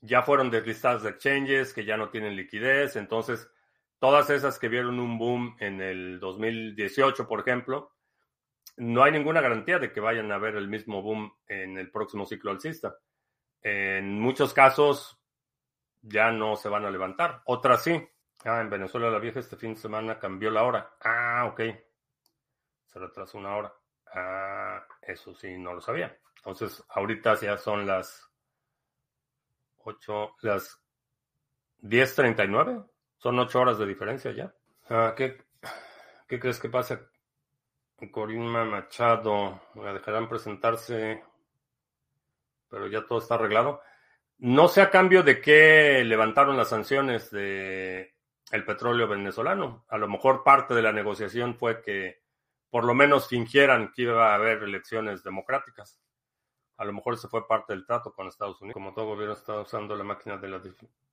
[0.02, 2.96] ya fueron deslistadas de exchanges, que ya no tienen liquidez.
[2.96, 3.50] Entonces,
[4.00, 7.94] todas esas que vieron un boom en el 2018, por ejemplo,
[8.78, 12.26] no hay ninguna garantía de que vayan a ver el mismo boom en el próximo
[12.26, 12.98] ciclo alcista.
[13.68, 15.20] En muchos casos
[16.04, 17.42] ya no se van a levantar.
[17.46, 18.00] Otras sí.
[18.44, 20.96] Ah, en Venezuela la vieja este fin de semana cambió la hora.
[21.04, 21.62] Ah, ok.
[22.86, 23.74] Se retrasó una hora.
[24.14, 26.16] Ah, eso sí, no lo sabía.
[26.38, 28.32] Entonces, ahorita ya son las
[29.78, 30.80] 8, las
[31.82, 32.86] 10.39.
[33.18, 34.54] Son 8 horas de diferencia ya.
[34.92, 35.44] Ah, ¿qué,
[36.28, 37.02] ¿Qué crees que pasa
[38.12, 41.24] Corina Machado, la dejarán presentarse,
[42.70, 43.82] pero ya todo está arreglado.
[44.38, 48.16] No sé a cambio de qué levantaron las sanciones de
[48.52, 49.86] el petróleo venezolano.
[49.90, 52.24] A lo mejor parte de la negociación fue que
[52.70, 56.02] por lo menos fingieran que iba a haber elecciones democráticas.
[56.78, 58.74] A lo mejor ese fue parte del trato con Estados Unidos.
[58.74, 60.62] Como todo gobierno está usando la máquina de la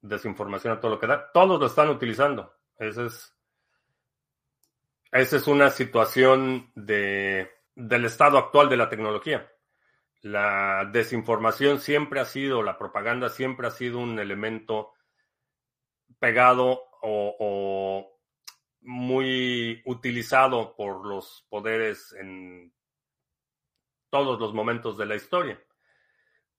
[0.01, 1.31] desinformación a todo lo que da.
[1.33, 2.53] Todos lo están utilizando.
[2.77, 3.07] Esa
[5.12, 9.52] es una situación de, del estado actual de la tecnología.
[10.23, 14.93] La desinformación siempre ha sido, la propaganda siempre ha sido un elemento
[16.21, 18.21] pegado o,
[18.83, 22.73] muy utilizado por los poderes en
[24.11, 25.61] todos los momentos de la historia.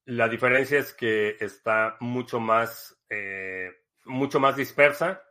[0.06, 3.72] La diferencia es que está mucho más, eh,
[4.04, 5.24] mucho más dispersa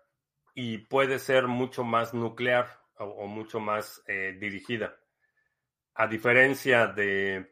[0.55, 4.97] y puede ser mucho más nuclear o, mucho más eh, dirigida.
[5.95, 7.52] A diferencia de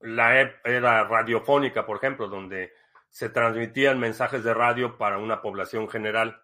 [0.00, 2.72] la era radiofónica, por ejemplo, donde
[3.10, 6.42] se transmitían mensajes de radio para una población general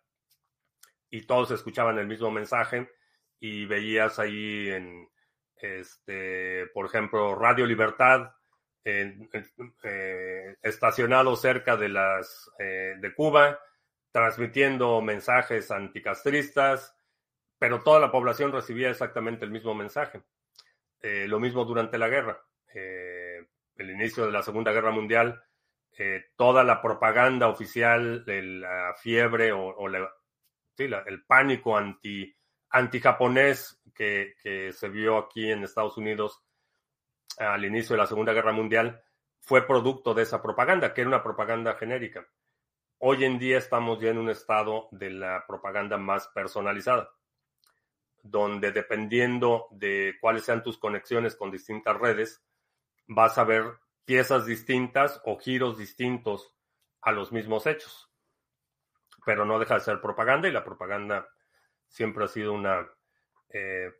[1.10, 2.90] y todos escuchaban el mismo mensaje
[3.38, 5.08] y veías ahí en,
[5.56, 8.32] este, por ejemplo, Radio Libertad,
[8.84, 13.60] eh, estacionado cerca de las eh, de Cuba,
[14.10, 16.96] transmitiendo mensajes anticastristas,
[17.58, 20.22] pero toda la población recibía exactamente el mismo mensaje.
[21.02, 22.40] Eh, lo mismo durante la guerra.
[22.74, 25.42] el inicio de la Segunda Guerra Mundial,
[26.36, 32.34] toda la propaganda oficial de la fiebre o, el pánico anti,
[32.70, 34.34] anti-japonés que,
[34.72, 36.42] se vio aquí en Estados Unidos
[37.38, 39.02] al inicio de la Segunda Guerra Mundial
[39.42, 42.26] fue producto de esa propaganda, que era una propaganda genérica.
[42.98, 47.10] Hoy en día estamos ya en un estado de la propaganda más personalizada,
[48.22, 52.42] donde dependiendo de cuáles sean tus conexiones con distintas redes,
[53.06, 53.64] vas a ver
[54.04, 56.54] piezas distintas o giros distintos
[57.00, 58.10] a los mismos hechos.
[59.24, 61.28] Pero no deja de ser propaganda y la propaganda
[61.88, 62.88] siempre ha sido una
[63.50, 63.92] eh,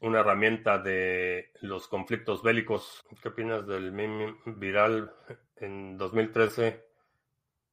[0.00, 3.04] una herramienta de los conflictos bélicos.
[3.22, 5.12] ¿Qué opinas del meme viral
[5.56, 6.84] en 2013?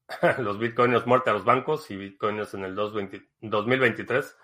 [0.39, 4.37] los bitcoins muerte a los bancos y bitcoins en el 2023.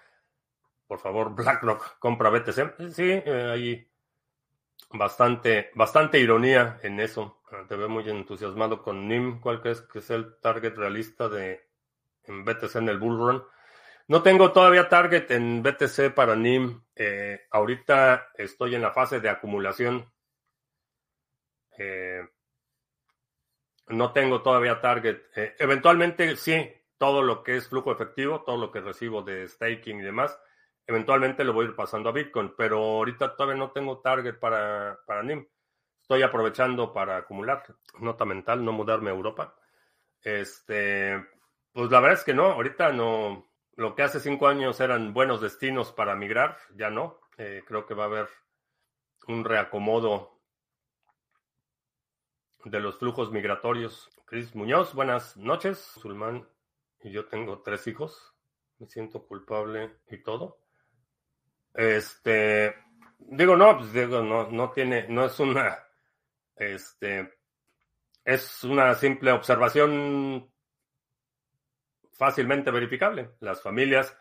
[0.91, 2.91] Por favor, BlackRock compra BTC.
[2.91, 3.89] Sí, eh, hay
[4.89, 7.41] bastante, bastante ironía en eso.
[7.69, 9.39] Te veo muy entusiasmado con NIM.
[9.39, 11.61] ¿Cuál crees que es el target realista de
[12.25, 13.43] en BTC en el bull run?
[14.09, 16.83] No tengo todavía target en BTC para NIM.
[16.93, 20.11] Eh, ahorita estoy en la fase de acumulación.
[21.77, 22.21] Eh,
[23.87, 25.21] no tengo todavía target.
[25.57, 30.03] Eventualmente sí, todo lo que es flujo efectivo, todo lo que recibo de staking y
[30.03, 30.37] demás,
[30.87, 34.99] eventualmente lo voy a ir pasando a Bitcoin, pero ahorita todavía no tengo target para,
[35.05, 35.47] para NIM.
[36.01, 37.63] Estoy aprovechando para acumular.
[37.99, 39.55] Nota mental, no mudarme a Europa.
[40.21, 41.25] Este,
[41.71, 45.41] pues la verdad es que no, ahorita no, lo que hace cinco años eran buenos
[45.41, 47.19] destinos para migrar, ya no.
[47.37, 48.29] Eh, creo que va a haber
[49.27, 50.41] un reacomodo
[52.65, 54.09] de los flujos migratorios.
[54.25, 55.93] Cris Muñoz, buenas noches.
[55.95, 56.47] Musulmán
[57.01, 58.35] y yo tengo tres hijos.
[58.77, 60.60] Me siento culpable y todo.
[61.73, 62.75] Este,
[63.19, 65.77] digo, no, pues digo, no, no tiene, no es una,
[66.55, 67.33] este,
[68.25, 70.51] es una simple observación
[72.11, 73.31] fácilmente verificable.
[73.39, 74.15] Las familias,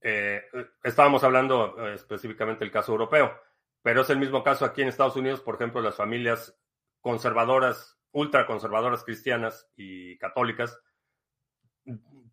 [0.00, 0.42] eh,
[0.82, 3.36] estábamos hablando eh, específicamente del caso europeo,
[3.82, 6.56] pero es el mismo caso aquí en Estados Unidos, por ejemplo, las familias
[7.00, 10.78] conservadoras, ultraconservadoras cristianas y católicas,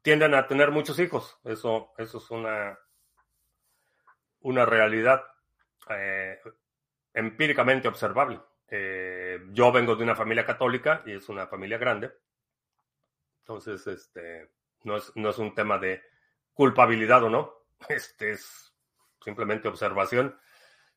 [0.01, 1.39] tienden a tener muchos hijos.
[1.43, 2.77] Eso, eso es una,
[4.43, 5.23] una realidad
[5.89, 6.39] eh,
[7.13, 8.39] empíricamente observable.
[9.51, 12.11] yo vengo de una familia católica y es una familia grande.
[13.41, 14.49] Entonces, este,
[14.83, 16.01] no es, no es un tema de
[16.53, 17.53] culpabilidad o no.
[17.89, 18.73] Este es
[19.21, 20.39] simplemente observación.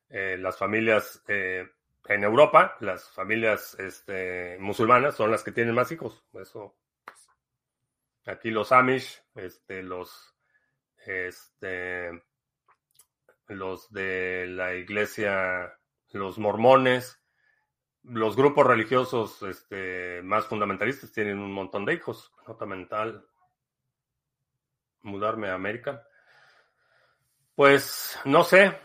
[0.09, 1.69] Eh, las familias eh,
[2.07, 6.23] en Europa, las familias este, musulmanas son las que tienen más hijos.
[6.33, 6.77] Eso.
[8.25, 10.35] Aquí los Amish, este, los,
[11.05, 12.23] este,
[13.47, 15.73] los de la iglesia,
[16.11, 17.21] los mormones,
[18.03, 22.31] los grupos religiosos este, más fundamentalistas tienen un montón de hijos.
[22.47, 23.25] Nota mental,
[25.01, 26.07] mudarme a América?
[27.55, 28.77] Pues no sé,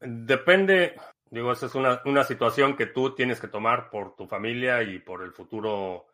[0.00, 0.98] depende,
[1.30, 4.98] digo, esa es una, una, situación que tú tienes que tomar por tu familia y
[4.98, 6.06] por el futuro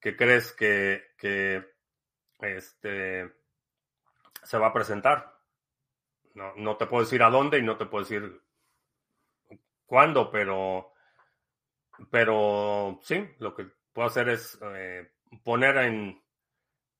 [0.00, 1.64] que crees que, que
[2.40, 3.32] este,
[4.42, 5.37] se va a presentar.
[6.38, 8.40] No, no te puedo decir a dónde y no te puedo decir
[9.86, 10.92] cuándo, pero,
[12.10, 15.10] pero sí, lo que puedo hacer es eh,
[15.42, 16.22] poner en,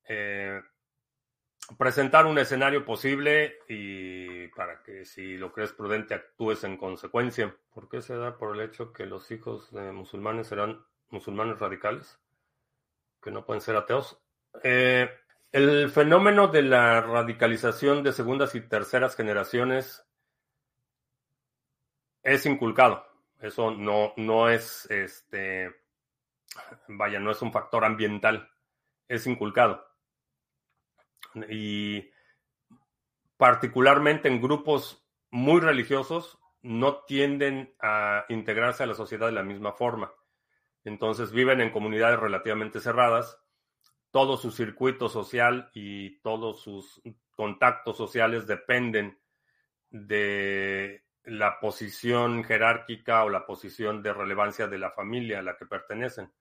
[0.09, 0.61] eh,
[1.77, 7.55] presentar un escenario posible y para que si lo crees prudente actúes en consecuencia.
[7.73, 12.19] ¿Por qué se da por el hecho que los hijos de musulmanes serán musulmanes radicales?
[13.23, 14.21] Que no pueden ser ateos.
[14.65, 15.09] Eh,
[15.53, 20.05] el fenómeno de la radicalización de segundas y terceras generaciones
[22.23, 23.07] es inculcado.
[23.41, 25.75] Eso no, no es este
[26.89, 28.51] vaya, no es un factor ambiental,
[29.07, 29.87] es inculcado.
[31.49, 32.11] Y
[33.37, 39.73] particularmente en grupos muy religiosos no tienden a integrarse a la sociedad de la misma
[39.73, 40.13] forma.
[40.85, 43.41] Entonces viven en comunidades relativamente cerradas,
[44.11, 47.01] todo su circuito social y todos sus
[47.31, 49.19] contactos sociales dependen
[49.91, 55.67] de la posición jerárquica o la posición de relevancia de la familia a la que
[55.67, 56.33] pertenecen.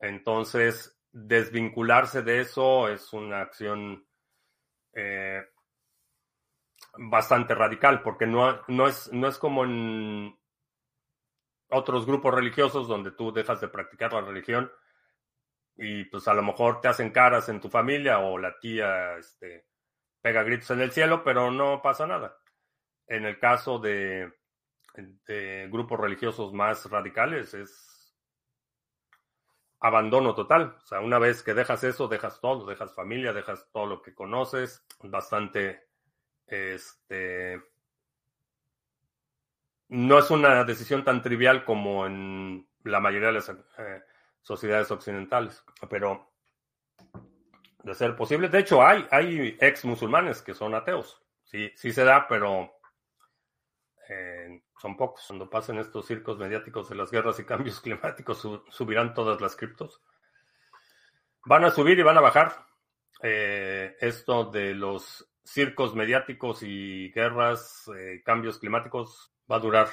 [0.00, 4.06] Entonces, desvincularse de eso es una acción
[4.92, 5.42] eh,
[6.98, 10.38] bastante radical, porque no, no, es, no es como en
[11.70, 14.70] otros grupos religiosos donde tú dejas de practicar la religión
[15.78, 19.64] y pues a lo mejor te hacen caras en tu familia o la tía este,
[20.20, 22.36] pega gritos en el cielo, pero no pasa nada.
[23.06, 24.32] En el caso de,
[25.70, 28.16] grupos religiosos más radicales es
[29.78, 30.76] abandono total.
[30.82, 34.14] O sea, una vez que dejas eso, dejas todo, dejas familia, dejas todo lo que
[34.14, 35.86] conoces, bastante,
[36.46, 37.62] este,
[39.88, 44.02] no es una decisión tan trivial como en la mayoría de las eh,
[44.42, 46.30] sociedades occidentales, pero
[47.82, 52.04] de ser posible, de hecho hay, hay ex musulmanes que son ateos, sí, sí se
[52.04, 52.78] da, pero
[54.08, 55.24] eh, son pocos.
[55.26, 60.02] Cuando pasen estos circos mediáticos de las guerras y cambios climáticos, subirán todas las criptos.
[61.44, 62.66] Van a subir y van a bajar.
[63.22, 69.88] Eh, esto de los circos mediáticos y guerras, eh, cambios climáticos, va a durar,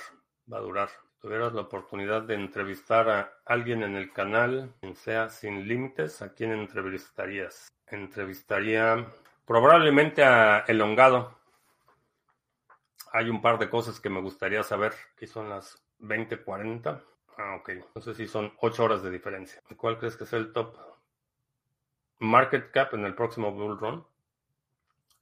[0.52, 0.90] va a durar.
[1.26, 6.52] Tuvieras la oportunidad de entrevistar a alguien en el canal, sea sin límites, ¿a quién
[6.52, 7.68] entrevistarías?
[7.88, 9.08] Entrevistaría
[9.44, 11.36] probablemente a Elongado
[13.12, 14.94] hay un par de cosas que me gustaría saber.
[15.16, 17.02] Aquí son las 20:40.
[17.40, 17.72] Ah, ok.
[18.02, 19.64] Sé si son 8 horas de diferencia.
[19.78, 20.78] ¿Cuál crees que es el top
[22.20, 24.06] market cap en el próximo bull run?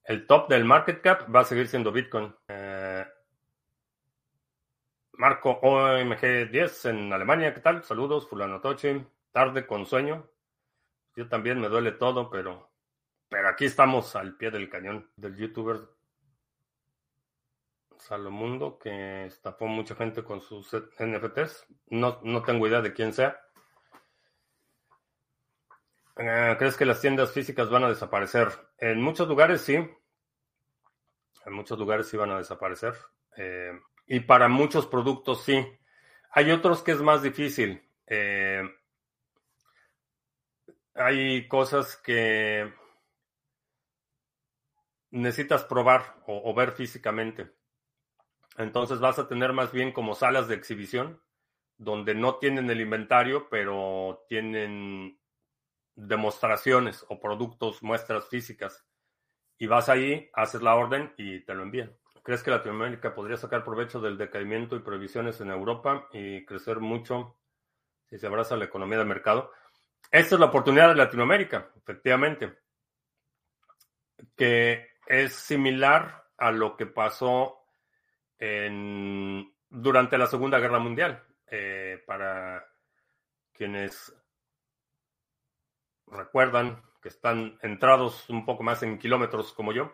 [0.04, 2.36] El top del market cap va a seguir siendo Bitcoin.
[2.50, 2.73] Eh,
[5.14, 7.54] Marco OMG 10 en Alemania.
[7.54, 7.84] ¿Qué tal?
[7.84, 9.06] Saludos, Fulano Tochi.
[9.32, 10.28] Tarde con sueño.
[11.16, 12.72] Yo también me duele todo, pero,
[13.30, 15.82] pero aquí estamos al pie del cañón del youtuber
[17.98, 21.68] Salomundo, que estafó mucha gente con sus NFTs.
[21.88, 23.40] No, no tengo idea de quién sea.
[26.18, 28.50] Eh, ¿Crees que las tiendas físicas van a desaparecer?
[28.80, 29.76] En muchos lugares sí.
[29.76, 32.96] En muchos lugares sí van a desaparecer.
[33.38, 35.66] Eh, y para muchos productos sí.
[36.32, 37.82] Hay otros que es más difícil.
[38.08, 38.64] Eh,
[40.96, 42.74] hay cosas que
[45.12, 47.52] necesitas probar o ver físicamente.
[48.58, 51.22] Entonces vas a tener más bien como salas de exhibición,
[51.78, 55.20] donde no tienen el inventario, pero tienen
[55.96, 58.86] demostraciones o productos, muestras físicas.
[59.58, 61.96] Y vas ahí, haces la orden y te lo envían.
[62.24, 67.38] ¿Crees que Latinoamérica podría sacar provecho del decaimiento y prohibiciones en Europa y crecer mucho
[68.06, 69.52] si se abraza la economía de mercado?
[70.10, 72.60] Esta es la oportunidad de Latinoamérica, efectivamente,
[74.38, 77.60] que es similar a lo que pasó
[79.70, 81.24] durante la Segunda Guerra Mundial.
[81.56, 82.66] Eh, para
[83.52, 84.12] quienes
[86.08, 89.94] recuerdan que están entrados un poco más en kilómetros como yo.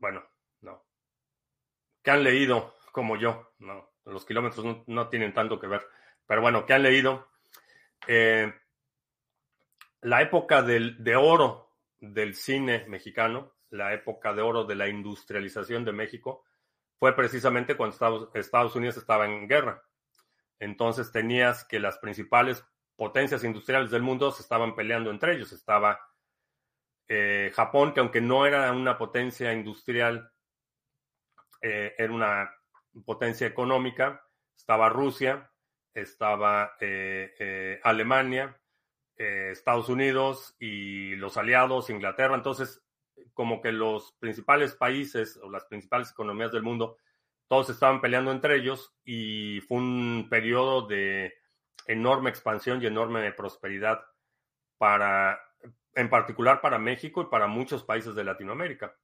[0.00, 0.37] Bueno, no.
[2.02, 3.52] Que han leído como yo.
[3.58, 5.82] No, los kilómetros no, tienen tanto que ver.
[6.26, 7.28] Pero bueno, que han leído.
[8.06, 8.52] Eh,
[10.02, 15.84] la época del, de oro del cine mexicano, la época de oro de la industrialización
[15.84, 16.44] de México,
[16.98, 19.82] fue precisamente cuando Estados, Unidos estaba en guerra.
[20.58, 22.64] Entonces tenías que las principales
[22.96, 25.52] potencias industriales del mundo se estaban peleando entre ellos.
[25.52, 26.00] Estaba
[27.08, 30.32] eh, Japón, que aunque no era una potencia industrial,
[31.60, 32.50] eh, era una
[33.04, 34.24] potencia económica.
[34.56, 35.50] Estaba Rusia,
[35.94, 38.60] estaba eh, Alemania,
[39.16, 42.36] Estados Unidos y los aliados, Inglaterra.
[42.36, 42.82] Entonces,
[43.34, 46.98] como que los principales países o las principales economías del mundo,
[47.48, 51.34] todos estaban peleando entre ellos y fue un periodo de
[51.86, 54.04] enorme expansión y enorme prosperidad
[54.76, 55.40] para,
[55.94, 58.94] en particular para México y para muchos países de Latinoamérica.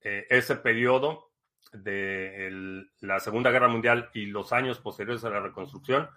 [0.00, 1.27] Eh, ese periodo
[1.72, 6.08] de la Segunda Guerra Mundial y los años posteriores a la reconstrucción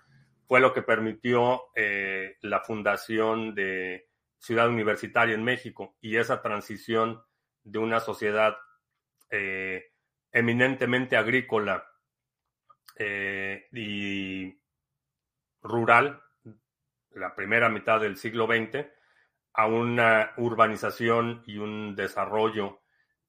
[0.48, 7.22] fue lo que permitió eh, la fundación de Ciudad Universitaria en México y esa transición
[7.64, 8.56] de una sociedad
[9.30, 9.92] eh,
[10.32, 11.88] eminentemente agrícola
[13.72, 14.62] y
[15.64, 16.22] rural,
[17.12, 18.86] la primera mitad del siglo XX,
[19.54, 22.82] a una urbanización y un desarrollo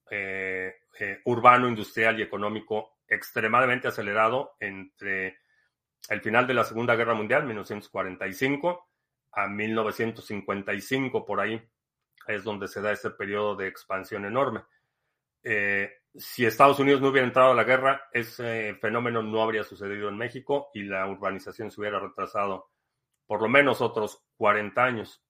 [0.09, 5.37] eh, eh, urbano, industrial y económico extremadamente acelerado entre
[6.09, 8.89] el final de la Segunda Guerra Mundial, 1945,
[9.31, 11.61] a 1955, por ahí
[12.27, 14.61] es donde se da ese periodo de expansión enorme.
[15.43, 20.09] Eh, si Estados Unidos no hubiera entrado a la guerra, ese fenómeno no habría sucedido
[20.09, 22.69] en México y la urbanización se hubiera retrasado
[23.25, 25.23] por lo menos otros 40 años.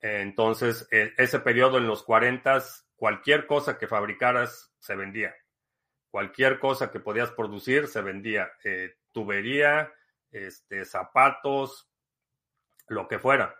[0.00, 2.62] Entonces, e, ese periodo en los 40,
[2.96, 5.34] cualquier cosa que fabricaras se vendía.
[6.10, 8.50] Cualquier cosa que podías producir se vendía.
[8.64, 9.92] Eh, tubería,
[10.30, 11.90] este, zapatos,
[12.88, 13.56] lo que fuera.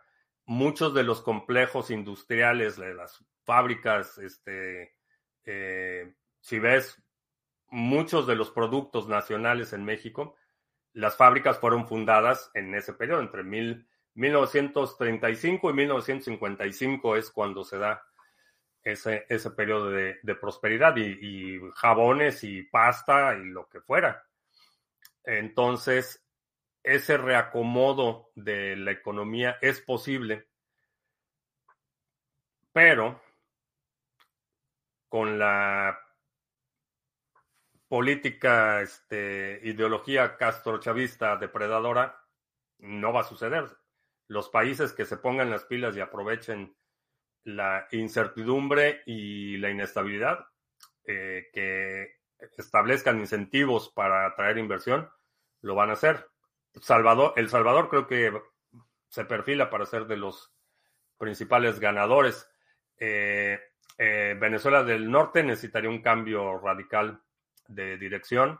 [0.47, 4.95] Muchos de los complejos industriales, las fábricas, este,
[5.45, 7.03] eh, si ves
[7.69, 10.37] muchos de los productos nacionales en México,
[10.93, 17.79] las fábricas fueron fundadas en ese periodo, entre mil, 1935 y 1955 es cuando se
[17.79, 18.05] da
[18.85, 24.25] ese, ese periodo de, prosperidad y, jabones y pasta y lo que fuera.
[25.25, 26.23] Entonces,
[26.83, 30.49] ese reacomodo de la economía es posible,
[32.73, 33.23] pero
[35.09, 35.99] con la
[37.89, 42.21] política, este, ideología castrochavista depredadora,
[42.79, 43.79] no va a suceder.
[44.27, 46.77] Los países que se pongan las pilas y aprovechen
[47.45, 50.47] la incertidumbre y la inestabilidad,
[51.05, 52.17] eh, que
[52.57, 55.09] establezcan incentivos para atraer inversión,
[55.61, 56.29] lo van a hacer.
[56.81, 58.33] Salvador, el Salvador creo que
[59.09, 60.53] se perfila para ser de los
[61.19, 62.51] principales ganadores.
[62.99, 63.61] Eh,
[63.97, 67.23] eh, Venezuela del Norte necesitaría un cambio radical
[67.69, 68.59] de dirección.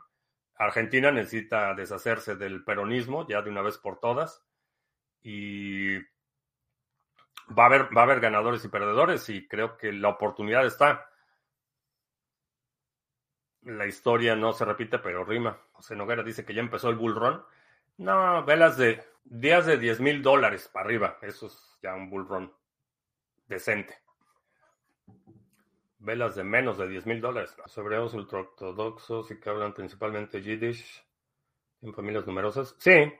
[0.57, 4.43] Argentina necesita deshacerse del peronismo ya de una vez por todas.
[5.21, 5.97] Y
[7.57, 11.09] va a haber, va a haber ganadores y perdedores y creo que la oportunidad está.
[13.63, 15.59] La historia no se repite, pero rima.
[15.71, 17.43] José Noguera dice que ya empezó el bull run.
[17.97, 21.17] No, velas de días de 10 mil dólares para arriba.
[21.21, 22.53] Eso es ya un bull run
[23.47, 24.05] decente
[26.05, 27.55] velas de menos de 10 mil dólares.
[27.57, 31.03] Los hebreos ultraortodoxos y que hablan principalmente Yiddish
[31.81, 32.75] en familias numerosas.
[32.77, 33.11] Sí.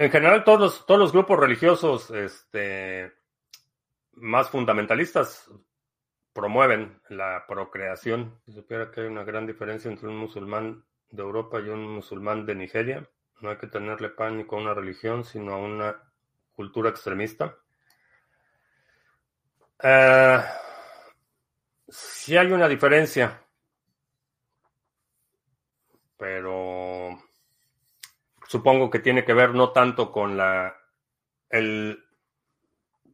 [0.00, 3.12] En general, todos los, todos los grupos religiosos este,
[4.12, 5.50] más fundamentalistas
[6.32, 8.40] promueven la procreación.
[8.46, 12.46] Si supiera que hay una gran diferencia entre un musulmán de Europa y un musulmán
[12.46, 13.06] de Nigeria,
[13.42, 16.02] no hay que tenerle pánico a una religión, sino a una
[16.54, 17.58] cultura extremista.
[19.84, 20.40] Uh,
[21.88, 23.44] Sí hay una diferencia,
[26.16, 27.18] pero
[28.50, 30.76] supongo que tiene que ver no tanto con la
[31.48, 32.02] el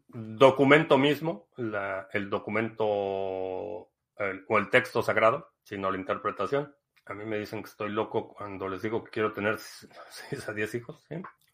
[0.09, 6.75] documento mismo, el documento o el texto sagrado, sino la interpretación.
[7.05, 9.59] A mí me dicen que estoy loco cuando les digo que quiero tener
[10.31, 11.07] 6 a 10 hijos.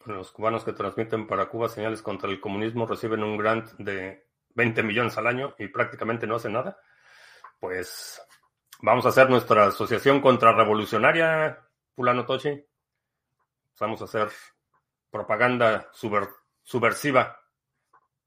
[0.05, 4.83] Los cubanos que transmiten para Cuba señales contra el comunismo reciben un grant de 20
[4.83, 6.77] millones al año y prácticamente no hacen nada
[7.63, 8.21] pues
[8.81, 11.65] vamos a hacer nuestra asociación contrarrevolucionaria,
[11.95, 12.61] Fulano Tochi.
[13.79, 14.29] Vamos a hacer
[15.09, 15.89] propaganda
[16.63, 17.39] subversiva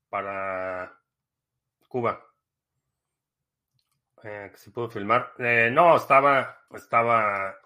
[0.08, 1.00] para
[1.88, 2.22] Cuba.
[4.22, 5.34] Eh, si puedo filmar.
[5.38, 7.56] Eh, no, estaba, estaba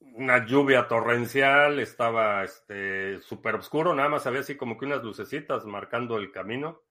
[0.00, 5.64] una lluvia torrencial, estaba este súper oscuro, nada más había así como que unas lucecitas
[5.66, 6.82] marcando el camino.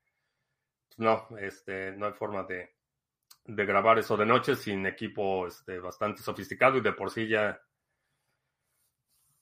[0.97, 2.75] No, este, no hay forma de,
[3.45, 7.59] de grabar eso de noche sin equipo este, bastante sofisticado y de por sí ya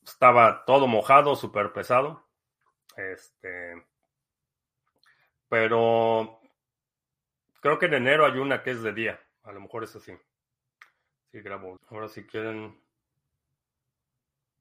[0.09, 2.27] estaba todo mojado, súper pesado.
[2.95, 3.85] Este,
[5.47, 6.39] pero
[7.61, 9.19] creo que en enero hay una que es de día.
[9.43, 10.13] A lo mejor es así.
[11.31, 11.77] Sí, grabo.
[11.89, 12.81] Ahora si quieren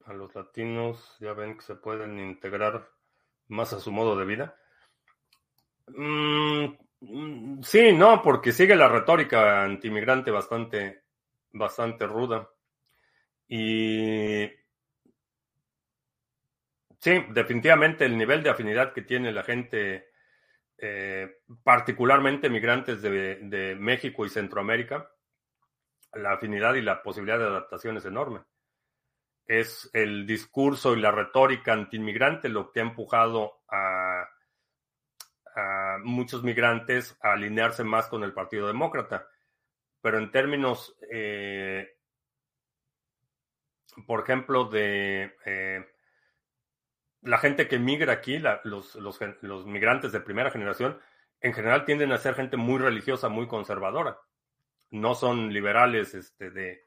[0.05, 2.89] a los latinos, ya ven que se pueden integrar
[3.49, 4.57] más a su modo de vida.
[5.89, 11.05] Mm, Mm, Sí, no, porque sigue la retórica antimigrante bastante,
[11.53, 12.49] bastante ruda.
[13.49, 14.47] Y
[17.07, 20.09] sí, definitivamente el nivel de afinidad que tiene la gente,
[20.77, 25.09] eh, particularmente migrantes de, México y Centroamérica,
[26.15, 28.41] la afinidad y la posibilidad de adaptación es enorme.
[29.47, 34.29] Es el discurso y la retórica anti-inmigrante lo que ha empujado a,
[35.55, 39.29] a muchos migrantes a alinearse más con el Partido Demócrata.
[40.01, 41.89] Pero en términos, eh,
[44.09, 45.87] por ejemplo, de eh,
[47.23, 51.01] la gente que migra aquí, los, los, los migrantes de primera generación,
[51.41, 54.19] en general tienden a ser gente muy religiosa, muy conservadora.
[54.91, 56.85] No son liberales este, de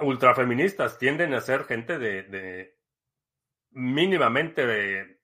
[0.00, 2.78] ultrafeministas, tienden a ser gente de, de
[3.70, 5.20] mínimamente de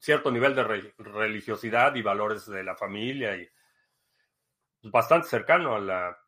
[0.00, 3.48] cierto nivel de re- religiosidad y valores de la familia y
[4.82, 6.21] bastante cercano a la,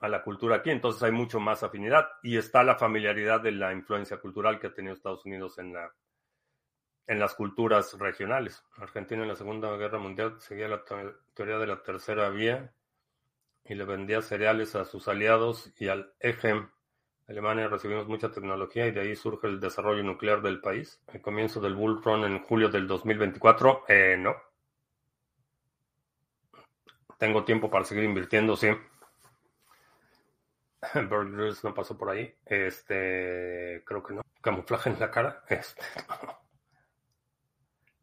[0.00, 3.72] a la cultura aquí, entonces hay mucho más afinidad y está la familiaridad de la
[3.72, 5.92] influencia cultural que ha tenido Estados Unidos en la
[7.06, 8.62] en las culturas regionales.
[8.76, 12.72] Argentina en la Segunda Guerra Mundial seguía la te- teoría de la tercera vía
[13.64, 16.54] y le vendía cereales a sus aliados y al eje.
[17.28, 21.02] Alemania recibimos mucha tecnología y de ahí surge el desarrollo nuclear del país.
[21.12, 24.34] El comienzo del Bull Run en julio del 2024, eh, no.
[27.18, 28.68] Tengo tiempo para seguir invirtiendo, sí.
[31.08, 32.34] Burgers no pasó por ahí.
[32.46, 34.22] Este, creo que no.
[34.40, 35.44] Camuflaje en la cara.
[35.48, 35.82] Este.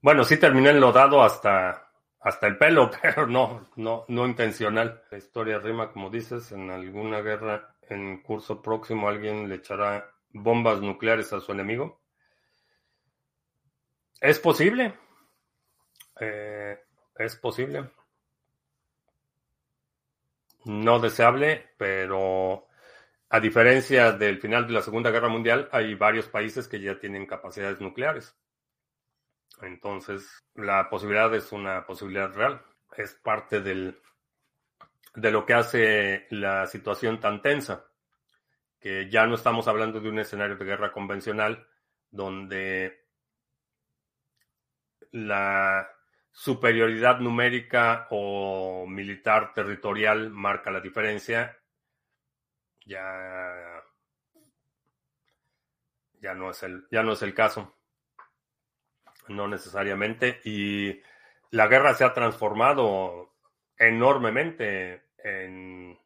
[0.02, 5.04] Bueno, sí terminé enlodado hasta, hasta el pelo, pero no, no, no intencional.
[5.12, 10.82] La historia rima, como dices, en alguna guerra en curso próximo alguien le echará bombas
[10.82, 12.02] nucleares a su enemigo.
[14.22, 14.94] Es posible.
[16.20, 16.80] Eh,
[17.16, 17.90] es posible.
[20.66, 22.67] No deseable, pero
[23.30, 27.26] a diferencia del final de la Segunda Guerra Mundial, hay varios países que ya tienen
[27.26, 28.36] capacidades nucleares.
[29.62, 32.62] Entonces, la posibilidad es una posibilidad real.
[32.96, 34.00] Es parte del,
[35.16, 37.86] de lo que hace la situación tan tensa,
[38.80, 41.68] que ya no estamos hablando de un escenario de guerra convencional
[42.10, 43.08] donde
[45.12, 45.90] la
[46.32, 51.58] superioridad numérica o militar territorial marca la diferencia.
[52.88, 53.84] Ya,
[56.22, 57.78] ya, no, es el, ya no es el caso
[59.30, 60.42] no necesariamente.
[60.44, 61.02] Y
[61.52, 63.34] la guerra se ha transformado
[63.78, 65.98] enormemente en,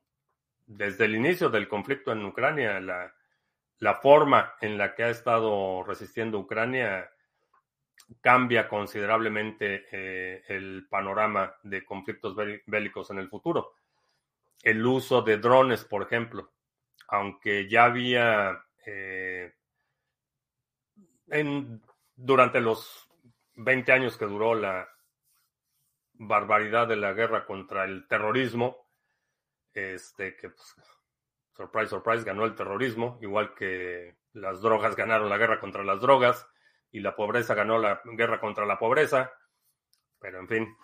[0.65, 2.79] desde el inicio del conflicto en Ucrania.
[2.79, 3.13] La,
[3.79, 7.09] la forma en la que ha estado resistiendo Ucrania
[8.19, 13.75] cambia considerablemente eh, el panorama de conflictos bélicos en el futuro.
[14.61, 16.51] El uso de drones, por ejemplo,
[17.11, 19.53] aunque ya había eh,
[21.27, 21.81] en,
[22.15, 23.09] durante los
[23.55, 24.87] 20 años que duró la
[26.13, 28.87] barbaridad de la guerra contra el terrorismo,
[29.73, 30.75] este que pues,
[31.53, 36.47] surprise, surprise, ganó el terrorismo, igual que las drogas ganaron la guerra contra las drogas
[36.93, 39.33] y la pobreza ganó la guerra contra la pobreza,
[40.17, 40.77] pero en fin,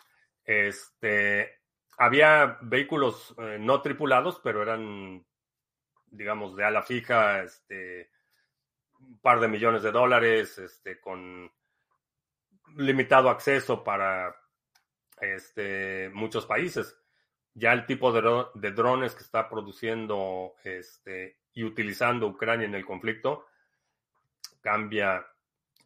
[0.44, 1.62] este
[1.98, 5.26] había vehículos eh, no tripulados, pero eran
[6.12, 8.12] digamos de ala fija, este
[9.00, 11.52] un par de millones de dólares, este con
[12.76, 14.36] limitado acceso para
[15.22, 16.98] este, muchos países.
[17.54, 23.48] Ya el tipo de, drones que está produciendo este, y utilizando Ucrania en el conflicto
[24.62, 25.26] cambia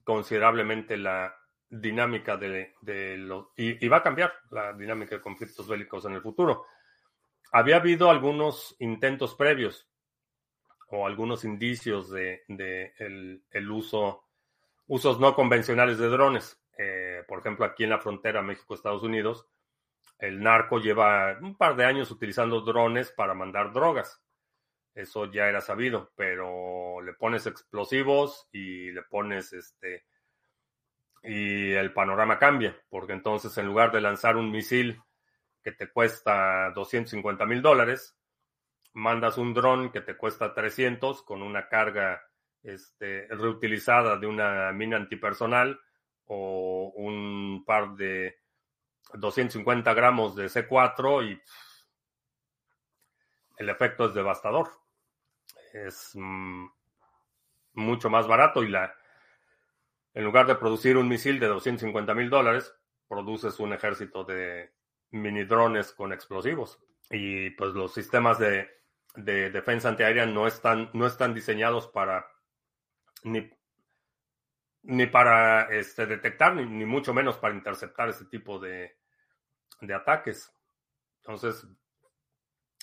[0.04, 1.34] considerablemente la
[1.70, 2.74] dinámica de,
[3.18, 3.48] los...
[3.56, 6.66] Y, va a cambiar la dinámica de conflictos bélicos en el futuro.
[7.54, 9.91] Había habido algunos intentos previos
[10.92, 14.26] o algunos indicios de, el uso,
[14.88, 16.62] usos no convencionales de drones.
[16.78, 19.48] Eh, por ejemplo, aquí en la frontera México-Estados Unidos,
[20.20, 24.22] el narco lleva un par de años utilizando drones para mandar drogas.
[24.94, 30.06] Eso ya era sabido, pero le pones explosivos y le pones este.
[31.24, 35.00] Y el panorama cambia, porque entonces en lugar de lanzar un misil
[35.64, 38.18] que te cuesta 250 mil dólares,
[38.94, 42.22] mandas un dron que te cuesta 300 con una carga
[42.64, 45.80] este, reutilizada de una mina antipersonal
[46.26, 48.40] o un par de
[49.14, 51.42] 250 gramos de C4 y
[53.58, 54.70] el efecto es devastador.
[55.74, 56.68] Es mmm,
[57.74, 58.94] mucho más barato y la,
[60.14, 62.74] en lugar de producir un misil de 250 mil dólares,
[63.08, 64.74] produces un ejército de
[65.12, 66.80] mini drones con explosivos.
[67.10, 68.81] Y pues los sistemas de,
[69.16, 72.28] defensa antiaérea no están, no están diseñados para
[73.24, 73.50] ni,
[74.84, 78.98] ni para este, detectar, ni, mucho menos para interceptar ese tipo de,
[79.82, 80.54] de ataques.
[81.18, 81.68] Entonces,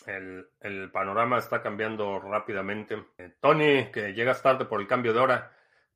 [0.06, 3.04] el, el, panorama está cambiando rápidamente.
[3.40, 5.52] Tony, que llegas tarde por el cambio de hora.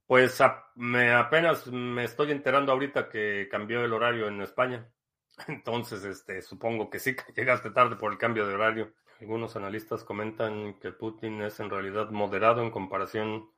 [0.07, 0.39] Pues
[0.75, 4.89] me apenas me estoy enterando ahorita que cambió el horario en España.
[5.49, 8.95] Entonces, este, supongo que sí que llegaste tarde por el cambio de horario.
[9.23, 13.49] Algunos analistas comentan que Putin es en realidad moderado en comparación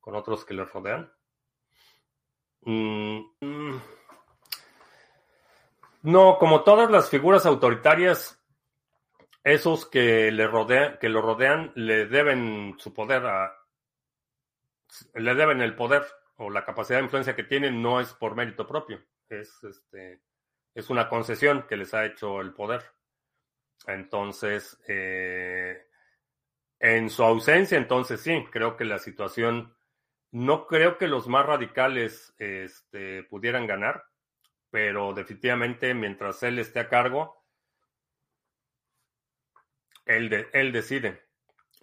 [0.00, 1.12] con otros que le rodean.
[2.62, 3.82] Mm, mm.
[6.04, 8.42] No, como todas las figuras autoritarias,
[9.42, 13.54] esos que le rodean, que lo rodean, le deben su poder a,
[15.12, 18.66] le deben el poder o la capacidad de influencia que tienen no es por mérito
[18.66, 20.22] propio, es este
[20.74, 22.94] es una concesión que les ha hecho el poder.
[23.86, 25.86] Entonces, eh,
[26.78, 29.76] en su ausencia, entonces sí, creo que la situación,
[30.30, 34.04] no creo que los más radicales este, pudieran ganar,
[34.70, 37.44] pero definitivamente mientras él esté a cargo,
[40.06, 41.22] él, de, él decide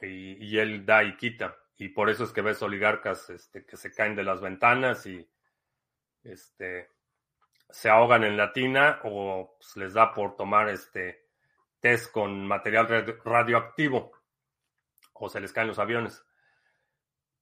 [0.02, 1.58] y, y, él da y quita.
[1.78, 5.28] Y por eso es que ves oligarcas este, que se caen de las ventanas y
[6.24, 6.90] este,
[7.70, 11.21] se ahogan en la tina o pues, les da por tomar este
[11.82, 14.12] test con material radioactivo
[15.14, 16.24] o se les caen los aviones.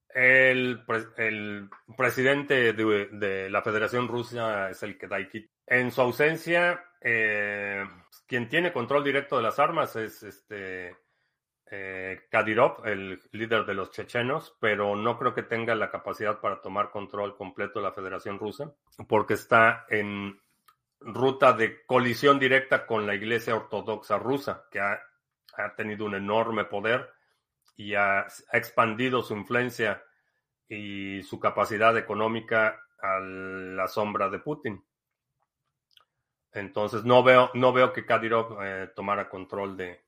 [0.10, 0.84] El,
[1.18, 5.30] el presidente de, la Federación Rusa es el que da y
[5.68, 7.86] En su ausencia, eh,
[8.26, 10.98] quien tiene control directo de las armas es este
[11.72, 16.60] eh, Kadyrov, el líder de los chechenos, pero no creo que tenga la capacidad para
[16.62, 18.74] tomar control completo de la Federación Rusa,
[19.08, 20.42] porque está en
[21.00, 25.02] ruta de colisión directa con la Iglesia Ortodoxa rusa, que ha,
[25.76, 27.10] tenido un enorme poder
[27.76, 30.04] y ha, expandido su influencia
[30.68, 34.86] y su capacidad económica a la sombra de Putin.
[36.52, 40.06] Entonces no veo, no veo que Kadyrov eh, tomara control de,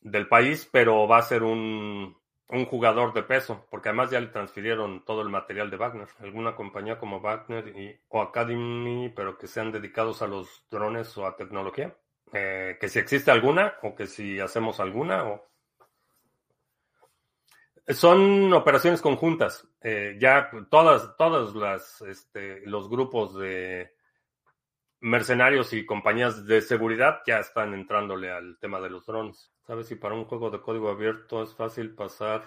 [0.00, 2.16] del país, pero va a ser un,
[2.48, 6.08] un, jugador de peso, porque además ya le transfirieron todo el material de Wagner.
[6.20, 11.26] Alguna compañía como Wagner y, o Academy, pero que sean dedicados a los drones o
[11.26, 11.96] a tecnología.
[12.32, 15.40] Eh, que si existe alguna o que si hacemos alguna
[17.88, 19.68] son operaciones conjuntas.
[19.82, 23.94] Eh, ya todas, todas las este, los grupos de
[25.00, 29.52] mercenarios y compañías de seguridad ya están entrándole al tema de los drones.
[29.66, 32.44] ¿Sabes si para un juego de código abierto es fácil pasar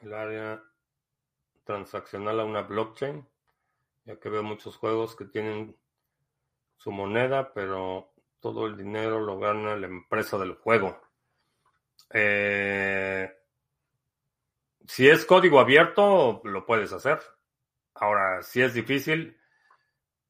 [0.00, 0.64] el área
[1.64, 3.28] transaccional a una blockchain?
[4.06, 5.76] Ya que veo muchos juegos que tienen
[6.76, 10.98] su moneda, pero todo el dinero lo gana la empresa del juego.
[12.10, 13.30] Eh,
[14.86, 17.20] si es código abierto, lo puedes hacer.
[17.94, 19.38] Ahora, si es difícil,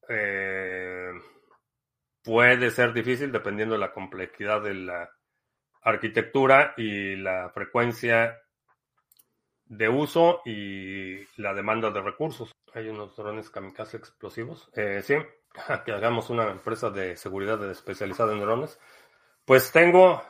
[0.09, 1.11] eh,
[2.21, 5.14] puede ser difícil dependiendo de la complejidad de la
[5.85, 8.41] arquitectura y la frecuencia
[9.65, 12.51] de uso y la demanda de recursos.
[12.73, 14.69] Hay unos drones kamikaze explosivos.
[14.75, 15.15] Eh, sí,
[15.85, 18.79] que hagamos una empresa de seguridad especializada en drones.
[19.45, 20.23] Pues tengo,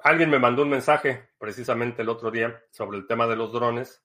[0.00, 4.02] alguien me mandó un mensaje precisamente el otro día sobre el tema de los drones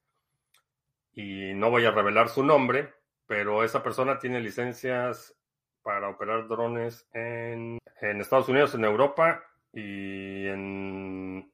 [1.13, 2.93] y no voy a revelar su nombre,
[3.25, 5.33] pero esa persona tiene licencias
[5.81, 9.41] para operar drones en, Estados Unidos, en Europa
[9.77, 11.51] y en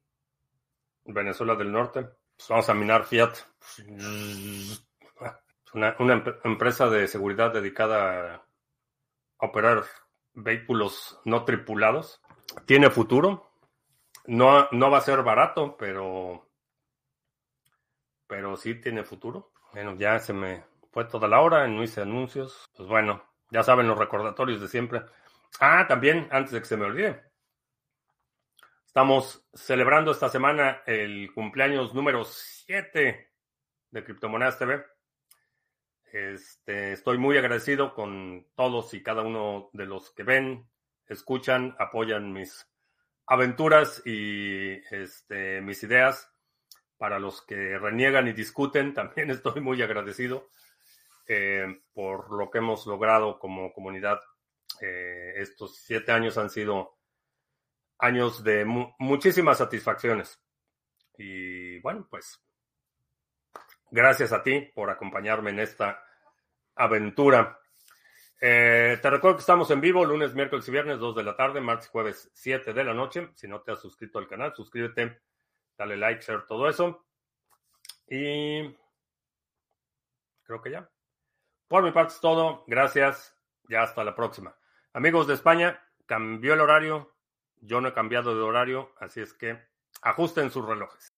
[1.04, 2.08] Venezuela del Norte.
[2.38, 3.36] Pues vamos a minar Fiat.
[5.74, 9.84] Una, una empresa de seguridad dedicada a operar
[10.34, 12.22] vehículos no tripulados.
[12.66, 13.52] Tiene futuro.
[14.26, 16.50] No, no va a ser barato, pero,
[18.26, 19.52] pero sí tiene futuro.
[19.74, 22.70] Bueno, ya se me fue toda la hora, no hice anuncios.
[22.78, 23.22] Pues bueno,
[23.52, 25.02] ya saben los recordatorios de siempre.
[25.60, 27.33] Ah, también, antes de que se me olvide.
[28.94, 33.32] Estamos celebrando esta semana el cumpleaños número 7
[33.90, 34.86] de Criptomonedas TV.
[36.12, 40.70] Este, estoy muy agradecido con todos y cada uno de los que ven,
[41.08, 42.70] escuchan, apoyan mis
[43.26, 46.32] aventuras y este, mis ideas.
[46.96, 50.50] Para los que reniegan y discuten, también estoy muy agradecido.
[51.28, 54.20] Eh, por lo que hemos logrado como comunidad.
[54.82, 57.00] Eh, estos siete años han sido
[58.04, 58.66] años de
[59.00, 60.42] muchísimas satisfacciones.
[61.18, 62.44] Y bueno, pues
[63.90, 66.04] gracias a ti por acompañarme en esta
[66.76, 67.60] aventura.
[68.42, 71.62] Eh, te recuerdo que estamos en vivo lunes, miércoles y viernes, 2 de la tarde,
[71.62, 73.30] martes y jueves, 7 de la noche.
[73.36, 75.22] Si no te has suscrito al canal, suscríbete,
[75.78, 77.06] dale like, share, todo eso.
[78.08, 78.70] Y
[80.44, 80.90] creo que ya.
[81.70, 82.66] Por mi parte es todo.
[82.68, 83.34] Gracias.
[83.70, 84.54] Ya hasta la próxima.
[84.92, 87.13] Amigos de España, cambió el horario.
[87.66, 89.58] Yo no he cambiado de horario, así es que
[90.02, 91.13] ajusten sus relojes.